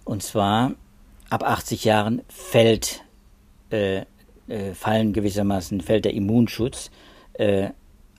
[0.06, 0.74] Und zwar
[1.30, 3.04] ab 80 Jahren fällt,
[3.72, 4.04] äh,
[4.47, 6.91] äh, fallen gewissermaßen, fällt der Immunschutz
[7.34, 7.70] äh,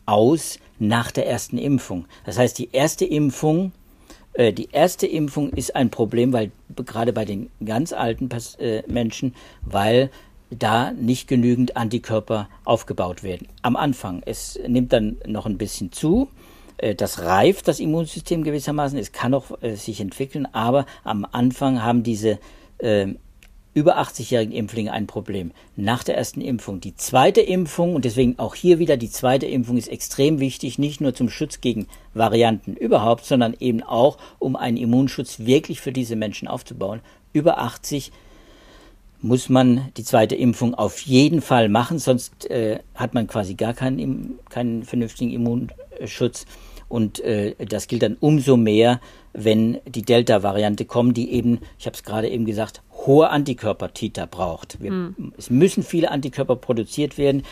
[0.06, 2.06] aus nach der ersten Impfung.
[2.24, 3.72] Das heißt, die erste Impfung
[4.34, 6.50] äh, die erste Impfung ist ein Problem, weil
[6.84, 8.28] gerade bei den ganz alten
[8.58, 10.10] äh, Menschen, weil
[10.58, 13.48] da nicht genügend Antikörper aufgebaut werden.
[13.62, 14.22] Am Anfang.
[14.24, 16.28] Es nimmt dann noch ein bisschen zu.
[16.78, 18.98] Äh, das reift das Immunsystem gewissermaßen.
[18.98, 22.38] Es kann auch äh, sich entwickeln, aber am Anfang haben diese
[22.78, 23.14] äh,
[23.74, 25.50] über 80-jährigen Impflinge ein Problem.
[25.76, 26.80] Nach der ersten Impfung.
[26.80, 31.00] Die zweite Impfung, und deswegen auch hier wieder die zweite Impfung ist extrem wichtig, nicht
[31.00, 36.14] nur zum Schutz gegen Varianten überhaupt, sondern eben auch, um einen Immunschutz wirklich für diese
[36.14, 37.00] Menschen aufzubauen.
[37.32, 38.12] Über 80
[39.24, 43.72] muss man die zweite Impfung auf jeden Fall machen, sonst äh, hat man quasi gar
[43.72, 46.44] keinen, keinen vernünftigen Immunschutz.
[46.90, 49.00] Und äh, das gilt dann umso mehr,
[49.32, 54.82] wenn die Delta-Variante kommt, die eben, ich habe es gerade eben gesagt, hohe Antikörpertiter braucht.
[54.82, 55.32] Wir, mhm.
[55.38, 57.44] Es müssen viele Antikörper produziert werden.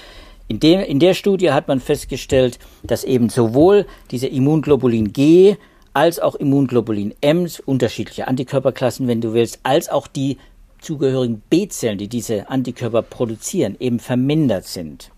[0.48, 5.56] In, dem, in der Studie hat man festgestellt, dass eben sowohl diese Immunglobulin G
[5.94, 10.36] als auch Immunglobulin M, unterschiedliche Antikörperklassen, wenn du willst, als auch die
[10.82, 15.10] zugehörigen B-Zellen, die diese Antikörper produzieren, eben vermindert sind.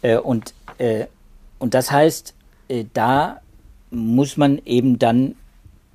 [0.00, 1.06] Äh, und, äh,
[1.58, 2.34] und das heißt,
[2.68, 3.40] äh, da
[3.90, 5.34] muss man eben dann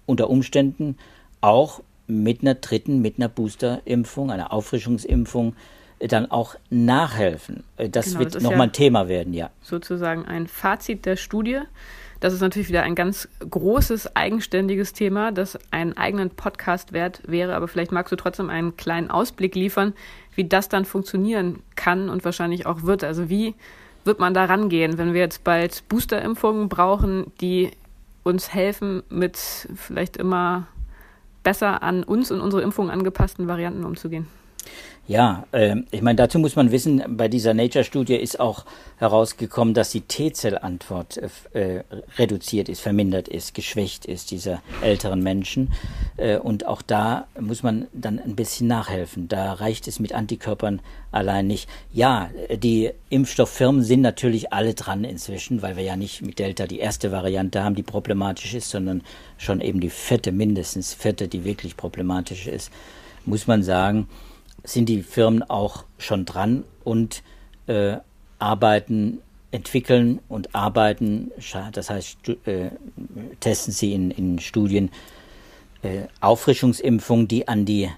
[0.05, 0.97] unter Umständen
[1.41, 5.55] auch mit einer dritten, mit einer Boosterimpfung, einer Auffrischungsimpfung,
[5.99, 7.63] äh, dann auch nachhelfen.
[7.77, 9.49] Äh, das genau, wird nochmal ja ein Thema werden, ja.
[9.61, 11.59] Sozusagen ein Fazit der Studie.
[12.19, 17.55] Das ist natürlich wieder ein ganz großes, eigenständiges Thema, das einen eigenen Podcast wert wäre.
[17.55, 19.93] Aber vielleicht magst du trotzdem einen kleinen Ausblick liefern,
[20.33, 23.03] wie das dann funktionieren kann und wahrscheinlich auch wird.
[23.03, 23.53] Also wie
[24.03, 27.71] wird man da rangehen, wenn wir jetzt bald Boosterimpfungen brauchen, die
[28.23, 29.37] uns helfen, mit
[29.75, 30.67] vielleicht immer
[31.43, 34.27] besser an uns und unsere Impfungen angepassten Varianten umzugehen?
[35.07, 38.65] Ja, äh, ich meine, dazu muss man wissen, bei dieser Nature-Studie ist auch
[38.97, 41.17] herausgekommen, dass die T-Zell-Antwort
[41.53, 41.83] äh,
[42.17, 45.71] reduziert ist, vermindert ist, geschwächt ist, dieser älteren Menschen.
[46.17, 49.29] Äh, und auch da muss man dann ein bisschen nachhelfen.
[49.29, 50.81] Da reicht es mit Antikörpern
[51.13, 51.69] allein nicht.
[51.93, 56.79] Ja, die Impfstofffirmen sind natürlich alle dran inzwischen, weil wir ja nicht mit Delta die
[56.79, 59.03] erste Variante haben, die problematisch ist, sondern
[59.37, 62.73] schon eben die vierte, mindestens vierte, die wirklich problematisch ist,
[63.25, 64.09] muss man sagen
[64.67, 67.23] sind die Firmen auch schon dran und
[67.67, 67.97] äh,
[68.39, 69.19] arbeiten,
[69.51, 71.31] entwickeln und arbeiten,
[71.71, 72.69] das heißt, äh,
[73.39, 74.91] testen sie in, in Studien
[75.81, 77.89] äh, Auffrischungsimpfungen, die an die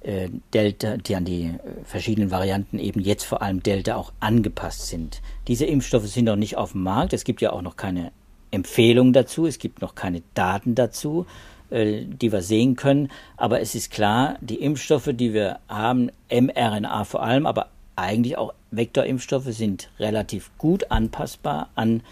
[0.00, 4.86] äh, Delta, die an die äh, verschiedenen Varianten eben jetzt vor allem Delta auch angepasst
[4.86, 5.20] sind.
[5.48, 7.12] Diese Impfstoffe sind noch nicht auf dem Markt.
[7.12, 8.12] Es gibt ja auch noch keine
[8.52, 9.46] Empfehlung dazu.
[9.46, 11.26] Es gibt noch keine Daten dazu,
[11.70, 13.10] die wir sehen können.
[13.36, 18.52] Aber es ist klar, die Impfstoffe, die wir haben, mRNA vor allem, aber eigentlich auch
[18.70, 22.02] Vektorimpfstoffe sind relativ gut anpassbar an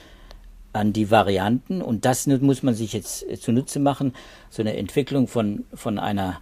[0.72, 4.12] an die Varianten und das muss man sich jetzt zunutze machen.
[4.50, 6.40] So eine Entwicklung von, von einer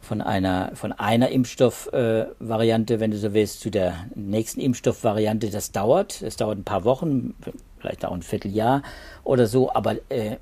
[0.00, 5.72] von einer, von einer Impfstoffvariante, äh, wenn du so willst, zu der nächsten Impfstoffvariante, das
[5.72, 6.22] dauert.
[6.22, 7.34] Das dauert ein paar Wochen,
[7.80, 8.82] vielleicht auch ein Vierteljahr
[9.24, 10.36] oder so, aber äh,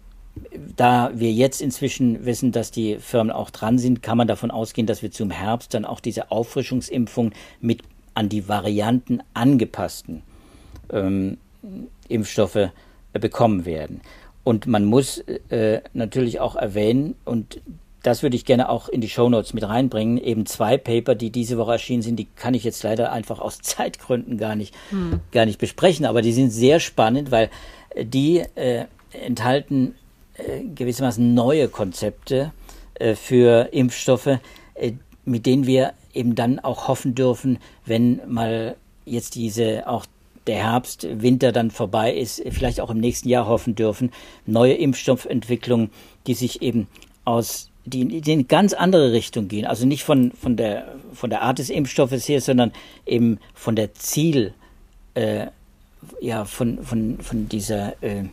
[0.77, 4.87] da wir jetzt inzwischen wissen, dass die Firmen auch dran sind, kann man davon ausgehen,
[4.87, 7.83] dass wir zum Herbst dann auch diese Auffrischungsimpfung mit
[8.15, 10.23] an die Varianten angepassten
[10.93, 11.39] ähm,
[12.09, 12.71] Impfstoffe äh,
[13.13, 14.01] bekommen werden.
[14.43, 17.61] Und man muss äh, natürlich auch erwähnen, und
[18.03, 20.19] das würde ich gerne auch in die Shownotes mit reinbringen.
[20.19, 23.59] Eben zwei Paper, die diese Woche erschienen sind, die kann ich jetzt leider einfach aus
[23.63, 25.21] Zeitgründen gar nicht, hm.
[25.33, 26.05] gar nicht besprechen.
[26.05, 27.51] Aber die sind sehr spannend, weil
[27.97, 29.95] die äh, enthalten
[30.75, 32.53] gewissermaßen neue Konzepte
[32.95, 34.39] äh, für Impfstoffe,
[34.75, 34.93] äh,
[35.25, 40.07] mit denen wir eben dann auch hoffen dürfen, wenn mal jetzt diese auch
[40.47, 44.13] der Herbst, Winter dann vorbei ist, vielleicht auch im nächsten Jahr hoffen dürfen,
[44.47, 45.91] neue Impfstoffentwicklungen,
[46.27, 46.87] die sich eben
[47.25, 49.67] aus die in ganz andere Richtung gehen.
[49.67, 52.73] Also nicht von, von, der, von der Art des Impfstoffes her, sondern
[53.05, 54.55] eben von der Ziel,
[55.15, 55.49] äh,
[56.21, 58.25] ja, von, von, von dieser, äh,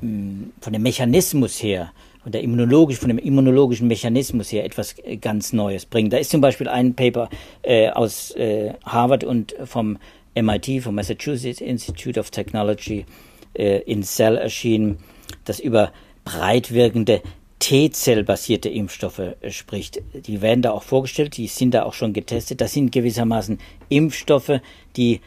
[0.00, 5.52] von dem Mechanismus her, von, der immunologisch, von dem immunologischen Mechanismus her etwas äh, ganz
[5.52, 6.10] Neues bringen.
[6.10, 7.28] Da ist zum Beispiel ein Paper
[7.62, 9.98] äh, aus äh, Harvard und vom
[10.34, 13.06] MIT, vom Massachusetts Institute of Technology
[13.54, 14.98] äh, in Cell erschienen,
[15.44, 15.92] das über
[16.24, 17.22] breitwirkende
[17.58, 20.02] T-Zell-basierte Impfstoffe äh, spricht.
[20.12, 22.60] Die werden da auch vorgestellt, die sind da auch schon getestet.
[22.60, 23.58] Das sind gewissermaßen
[23.88, 24.60] Impfstoffe,
[24.96, 25.20] die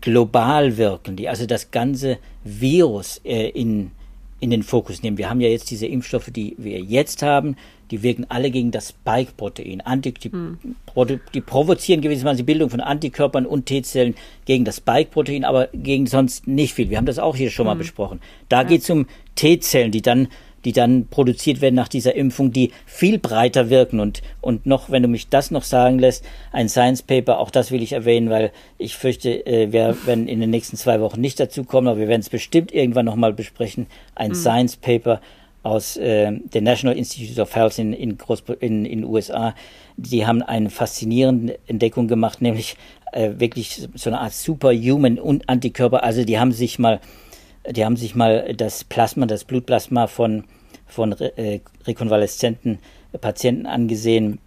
[0.00, 3.90] global wirken, die also das ganze Virus äh, in,
[4.40, 5.18] in den Fokus nehmen.
[5.18, 7.56] Wir haben ja jetzt diese Impfstoffe, die wir jetzt haben,
[7.90, 9.82] die wirken alle gegen das Spike-Protein.
[10.02, 10.58] Die, hm.
[11.34, 16.46] die, provozieren gewissermaßen die Bildung von Antikörpern und T-Zellen gegen das Spike-Protein, aber gegen sonst
[16.48, 16.90] nicht viel.
[16.90, 17.68] Wir haben das auch hier schon hm.
[17.68, 18.20] mal besprochen.
[18.48, 18.68] Da ja.
[18.68, 20.28] geht es um T-Zellen, die dann
[20.66, 24.00] die dann produziert werden nach dieser Impfung, die viel breiter wirken.
[24.00, 27.70] Und, und noch, wenn du mich das noch sagen lässt, ein Science Paper, auch das
[27.70, 31.38] will ich erwähnen, weil ich fürchte, äh, wir werden in den nächsten zwei Wochen nicht
[31.38, 33.86] dazu kommen, aber wir werden es bestimmt irgendwann nochmal besprechen.
[34.16, 34.34] Ein mhm.
[34.34, 35.20] Science Paper
[35.62, 38.18] aus äh, der National Institute of Health in, in,
[38.58, 39.54] in, in USA.
[39.96, 42.76] Die haben eine faszinierende Entdeckung gemacht, nämlich
[43.12, 46.02] äh, wirklich so eine Art Superhuman und Antikörper.
[46.02, 47.00] Also die haben sich mal,
[47.70, 50.42] die haben sich mal das Plasma, das Blutplasma von,
[50.86, 52.78] von äh, rekonvaleszenten
[53.20, 54.38] Patienten angesehen,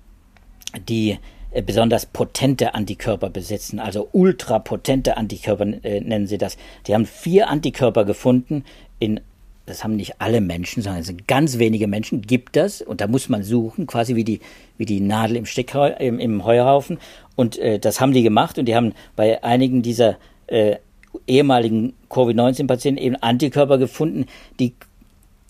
[0.88, 1.18] die
[1.52, 6.58] äh, besonders potente Antikörper besitzen, also ultrapotente Antikörper äh, nennen sie das.
[6.88, 8.64] Die haben vier Antikörper gefunden
[9.00, 9.22] in
[9.70, 13.08] das haben nicht alle Menschen, sondern es sind ganz wenige Menschen, gibt das und da
[13.08, 14.40] muss man suchen, quasi wie die,
[14.78, 16.98] wie die Nadel im, Steckheu, im, im Heuhaufen.
[17.36, 20.18] Und äh, das haben die gemacht und die haben bei einigen dieser
[20.48, 20.78] äh,
[21.28, 24.26] ehemaligen Covid-19-Patienten eben Antikörper gefunden,
[24.60, 24.74] die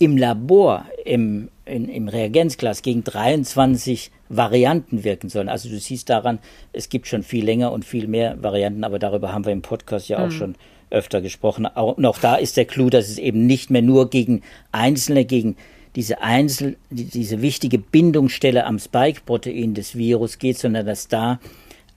[0.00, 5.50] im Labor, im, in, im Reagenzglas gegen 23 Varianten wirken sollen.
[5.50, 6.38] Also du siehst daran,
[6.72, 10.08] es gibt schon viel länger und viel mehr Varianten, aber darüber haben wir im Podcast
[10.08, 10.32] ja auch mhm.
[10.32, 10.54] schon
[10.88, 11.66] öfter gesprochen.
[11.66, 14.40] Und auch da ist der Clou, dass es eben nicht mehr nur gegen
[14.72, 15.56] Einzelne, gegen
[15.96, 21.40] diese Einzel, diese wichtige Bindungsstelle am Spike-Protein des Virus geht, sondern dass da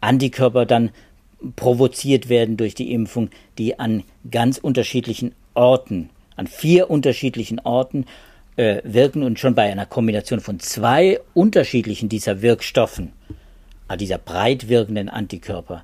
[0.01, 0.89] Antikörper dann
[1.56, 8.06] provoziert werden durch die Impfung, die an ganz unterschiedlichen Orten, an vier unterschiedlichen Orten
[8.56, 13.14] äh, wirken und schon bei einer Kombination von zwei unterschiedlichen dieser Wirkstoffen,
[13.90, 15.84] äh, dieser breit wirkenden Antikörper,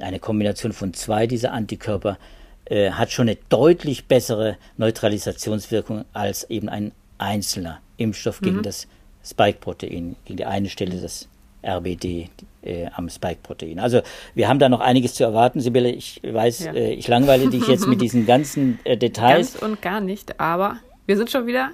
[0.00, 2.18] eine Kombination von zwei dieser Antikörper
[2.66, 8.44] äh, hat schon eine deutlich bessere Neutralisationswirkung als eben ein einzelner Impfstoff mhm.
[8.44, 8.86] gegen das
[9.24, 11.28] Spike-Protein, gegen die eine Stelle des
[11.68, 12.30] RBD
[12.62, 13.78] äh, am Spike-Protein.
[13.78, 14.00] Also
[14.34, 15.90] wir haben da noch einiges zu erwarten, Sibylle.
[15.90, 16.72] Ich weiß, ja.
[16.72, 19.54] äh, ich langweile dich jetzt mit diesen ganzen äh, Details.
[19.54, 21.70] Ganz und gar nicht, aber wir sind schon wieder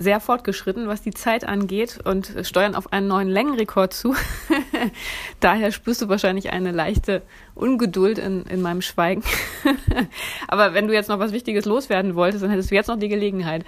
[0.00, 4.14] sehr fortgeschritten, was die Zeit angeht und steuern auf einen neuen Längenrekord zu.
[5.40, 7.22] Daher spürst du wahrscheinlich eine leichte
[7.56, 9.24] Ungeduld in, in meinem Schweigen.
[10.48, 13.08] Aber wenn du jetzt noch was Wichtiges loswerden wolltest, dann hättest du jetzt noch die
[13.08, 13.64] Gelegenheit.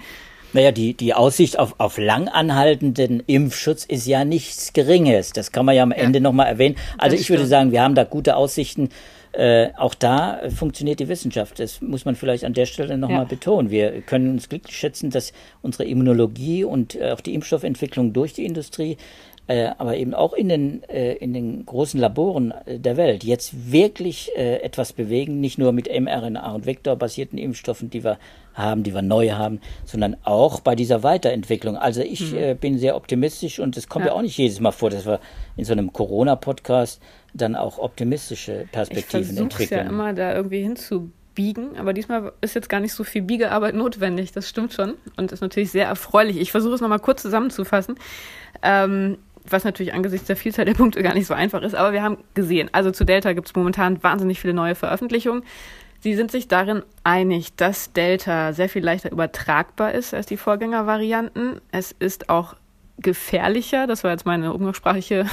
[0.53, 5.31] Naja, die, die Aussicht auf, auf langanhaltenden Impfschutz ist ja nichts Geringes.
[5.31, 6.23] Das kann man ja am Ende ja.
[6.23, 6.75] nochmal erwähnen.
[6.97, 8.89] Also ich würde sagen, wir haben da gute Aussichten.
[9.33, 11.59] Äh, auch da funktioniert die Wissenschaft.
[11.59, 13.25] Das muss man vielleicht an der Stelle nochmal ja.
[13.25, 13.69] betonen.
[13.69, 15.31] Wir können uns glücklich schätzen, dass
[15.61, 18.97] unsere Immunologie und äh, auch die Impfstoffentwicklung durch die Industrie
[19.51, 23.71] äh, aber eben auch in den, äh, in den großen Laboren äh, der Welt jetzt
[23.71, 28.17] wirklich äh, etwas bewegen, nicht nur mit mRNA und vektorbasierten Impfstoffen, die wir
[28.53, 31.75] haben, die wir neu haben, sondern auch bei dieser Weiterentwicklung.
[31.75, 32.37] Also ich mhm.
[32.37, 34.11] äh, bin sehr optimistisch und es kommt ja.
[34.11, 34.17] ja.
[34.17, 35.19] auch nicht jedes Mal vor, dass wir
[35.57, 37.01] in so einem Corona-Podcast
[37.33, 39.85] dann auch optimistische Perspektiven ich entwickeln.
[39.85, 44.31] ja immer da irgendwie hinzubiegen, aber diesmal ist jetzt gar nicht so viel Biegearbeit notwendig,
[44.31, 46.37] das stimmt schon und ist natürlich sehr erfreulich.
[46.37, 47.95] Ich versuche es nochmal kurz zusammenzufassen.
[48.63, 49.17] Ähm,
[49.49, 52.17] was natürlich angesichts der Vielzahl der Punkte gar nicht so einfach ist, aber wir haben
[52.33, 55.43] gesehen, also zu Delta gibt es momentan wahnsinnig viele neue Veröffentlichungen.
[55.99, 61.61] Sie sind sich darin einig, dass Delta sehr viel leichter übertragbar ist als die Vorgängervarianten.
[61.71, 62.55] Es ist auch
[62.97, 65.25] gefährlicher, das war jetzt meine umgangssprachliche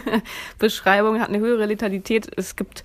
[0.58, 2.28] Beschreibung, hat eine höhere Letalität.
[2.36, 2.82] Es gibt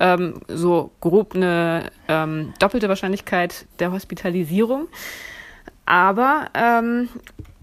[0.00, 4.88] ähm, so grob eine ähm, doppelte Wahrscheinlichkeit der Hospitalisierung.
[5.84, 7.08] Aber ähm,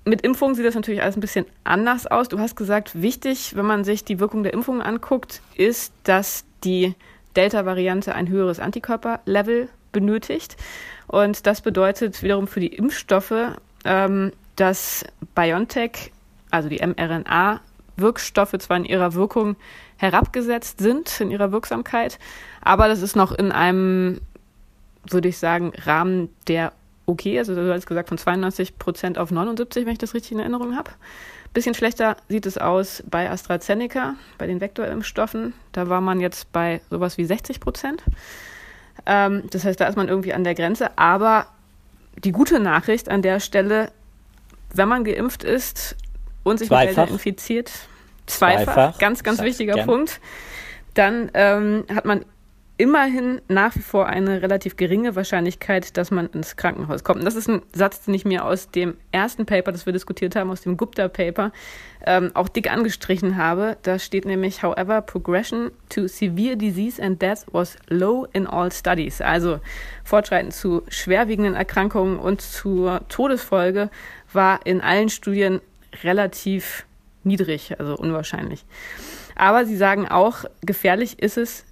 [0.05, 2.29] mit Impfungen sieht das natürlich alles ein bisschen anders aus.
[2.29, 6.93] Du hast gesagt, wichtig, wenn man sich die Wirkung der Impfungen anguckt, ist, dass die
[7.35, 10.57] Delta-Variante ein höheres Antikörperlevel benötigt.
[11.07, 16.11] Und das bedeutet wiederum für die Impfstoffe, ähm, dass BioNTech,
[16.51, 19.55] also die mRNA-Wirkstoffe, zwar in ihrer Wirkung
[19.97, 22.19] herabgesetzt sind, in ihrer Wirksamkeit,
[22.61, 24.21] aber das ist noch in einem,
[25.09, 26.73] würde ich sagen, Rahmen, der
[27.05, 27.37] okay.
[27.37, 30.75] Also du hast gesagt von 92 Prozent auf 79, wenn ich das richtig in Erinnerung
[30.75, 30.91] habe.
[31.53, 35.53] Bisschen schlechter sieht es aus bei AstraZeneca, bei den Vektorimpfstoffen.
[35.71, 38.03] Da war man jetzt bei sowas wie 60 Prozent.
[39.05, 40.97] Ähm, das heißt, da ist man irgendwie an der Grenze.
[40.97, 41.47] Aber
[42.23, 43.91] die gute Nachricht an der Stelle,
[44.73, 45.95] wenn man geimpft ist
[46.43, 46.87] und sich zweifach.
[46.87, 47.71] mit Delta infiziert,
[48.25, 48.99] zweifach, zweifach.
[48.99, 50.19] ganz, ganz wichtiger Punkt,
[50.93, 52.25] dann ähm, hat man
[52.78, 57.19] immerhin nach wie vor eine relativ geringe Wahrscheinlichkeit, dass man ins Krankenhaus kommt.
[57.19, 60.36] Und das ist ein Satz, den ich mir aus dem ersten Paper, das wir diskutiert
[60.36, 61.53] haben, aus dem Gupta-Paper,
[62.05, 63.78] ähm, auch dick angestrichen habe.
[63.84, 69.21] Da steht nämlich, however, progression to severe disease and death was low in all studies.
[69.21, 69.61] Also
[70.03, 73.89] Fortschreiten zu schwerwiegenden Erkrankungen und zur Todesfolge
[74.34, 75.61] war in allen Studien
[76.03, 76.86] relativ
[77.23, 78.65] niedrig, also unwahrscheinlich.
[79.36, 81.65] Aber sie sagen auch, gefährlich ist es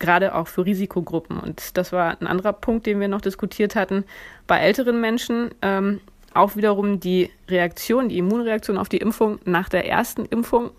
[0.00, 1.38] gerade auch für Risikogruppen.
[1.38, 4.04] Und das war ein anderer Punkt, den wir noch diskutiert hatten.
[4.48, 6.00] Bei älteren Menschen ähm,
[6.34, 10.70] auch wiederum die Reaktion, die Immunreaktion auf die Impfung nach der ersten Impfung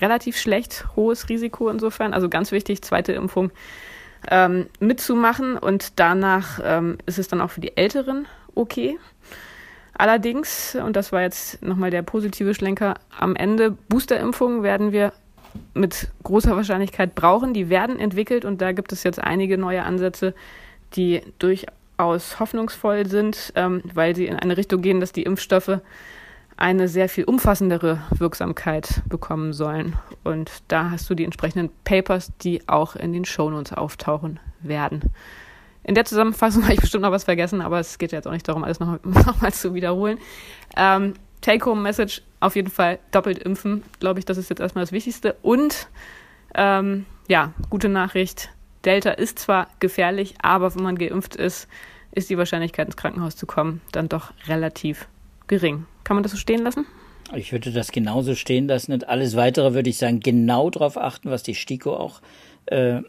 [0.00, 2.14] relativ schlecht, hohes Risiko insofern.
[2.14, 3.50] Also ganz wichtig, zweite Impfung
[4.30, 8.98] ähm, mitzumachen und danach ähm, ist es dann auch für die Älteren okay.
[9.94, 15.12] Allerdings, und das war jetzt nochmal der positive Schlenker, am Ende Boosterimpfungen werden wir
[15.74, 17.54] mit großer Wahrscheinlichkeit brauchen.
[17.54, 20.34] Die werden entwickelt und da gibt es jetzt einige neue Ansätze,
[20.94, 25.80] die durchaus hoffnungsvoll sind, ähm, weil sie in eine Richtung gehen, dass die Impfstoffe
[26.56, 29.96] eine sehr viel umfassendere Wirksamkeit bekommen sollen.
[30.24, 35.02] Und da hast du die entsprechenden Papers, die auch in den Shownotes auftauchen werden.
[35.84, 38.48] In der Zusammenfassung habe ich bestimmt noch was vergessen, aber es geht jetzt auch nicht
[38.48, 40.18] darum, alles nochmal noch zu wiederholen.
[40.76, 45.36] Ähm, Take-Home-Message auf jeden Fall doppelt impfen, glaube ich, das ist jetzt erstmal das Wichtigste.
[45.42, 45.88] Und
[46.54, 48.50] ähm, ja, gute Nachricht,
[48.84, 51.68] Delta ist zwar gefährlich, aber wenn man geimpft ist,
[52.12, 55.08] ist die Wahrscheinlichkeit ins Krankenhaus zu kommen dann doch relativ
[55.46, 55.86] gering.
[56.04, 56.86] Kann man das so stehen lassen?
[57.34, 61.30] Ich würde das genauso stehen lassen und alles weitere würde ich sagen, genau darauf achten,
[61.30, 62.22] was die STIKO auch,
[62.66, 63.00] äh,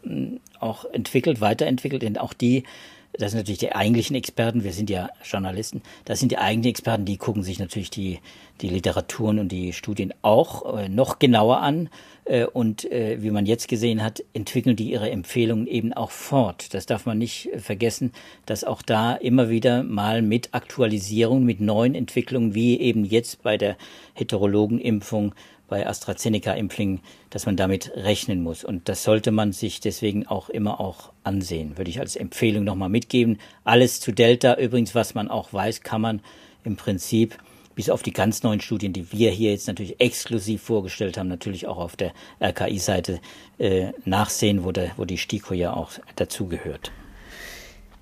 [0.58, 2.64] auch entwickelt, weiterentwickelt, denn auch die
[3.12, 7.04] das sind natürlich die eigentlichen Experten, wir sind ja Journalisten, das sind die eigentlichen Experten,
[7.04, 8.20] die gucken sich natürlich die,
[8.60, 11.88] die Literaturen und die Studien auch äh, noch genauer an.
[12.24, 16.72] Äh, und äh, wie man jetzt gesehen hat, entwickeln die ihre Empfehlungen eben auch fort.
[16.74, 18.12] Das darf man nicht vergessen,
[18.46, 23.56] dass auch da immer wieder mal mit Aktualisierung, mit neuen Entwicklungen, wie eben jetzt bei
[23.56, 23.76] der
[24.14, 25.34] Heterologenimpfung,
[25.70, 27.00] bei AstraZeneca-Impflingen,
[27.30, 28.64] dass man damit rechnen muss.
[28.64, 32.90] Und das sollte man sich deswegen auch immer auch ansehen, würde ich als Empfehlung nochmal
[32.90, 33.38] mitgeben.
[33.64, 36.20] Alles zu Delta, übrigens, was man auch weiß, kann man
[36.64, 37.38] im Prinzip
[37.74, 41.66] bis auf die ganz neuen Studien, die wir hier jetzt natürlich exklusiv vorgestellt haben, natürlich
[41.66, 42.12] auch auf der
[42.42, 43.20] RKI-Seite
[43.58, 46.92] äh, nachsehen, wo, der, wo die STIKO ja auch dazugehört.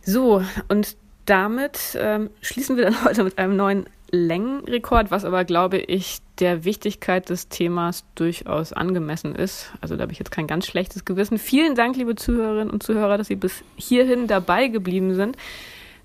[0.02, 0.96] So, und
[1.26, 6.64] damit ähm, schließen wir dann heute mit einem neuen Längenrekord, was aber, glaube ich, der
[6.64, 9.72] Wichtigkeit des Themas durchaus angemessen ist.
[9.80, 11.38] Also da habe ich jetzt kein ganz schlechtes Gewissen.
[11.38, 15.36] Vielen Dank, liebe Zuhörerinnen und Zuhörer, dass Sie bis hierhin dabei geblieben sind.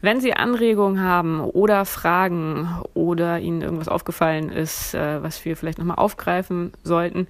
[0.01, 5.77] Wenn Sie Anregungen haben oder Fragen oder Ihnen irgendwas aufgefallen ist, äh, was wir vielleicht
[5.77, 7.27] nochmal aufgreifen sollten,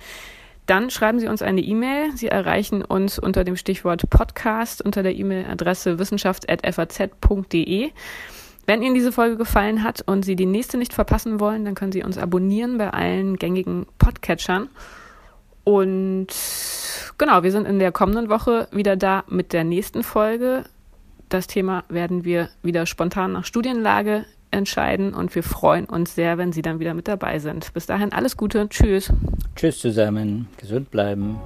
[0.66, 2.16] dann schreiben Sie uns eine E-Mail.
[2.16, 7.92] Sie erreichen uns unter dem Stichwort Podcast unter der E-Mail-Adresse wissenschaft.faz.de.
[8.66, 11.91] Wenn Ihnen diese Folge gefallen hat und Sie die nächste nicht verpassen wollen, dann können
[11.91, 14.70] Sie uns abonnieren bei allen gängigen Podcatchern.
[15.64, 16.28] Und
[17.18, 20.64] genau, wir sind in der kommenden Woche wieder da mit der nächsten Folge.
[21.30, 26.53] Das Thema werden wir wieder spontan nach Studienlage entscheiden und wir freuen uns sehr, wenn
[26.53, 27.74] Sie dann wieder mit dabei sind.
[27.74, 28.70] Bis dahin alles Gute.
[28.70, 29.11] Tschüss.
[29.55, 30.47] Tschüss zusammen.
[30.57, 31.38] Gesund bleiben.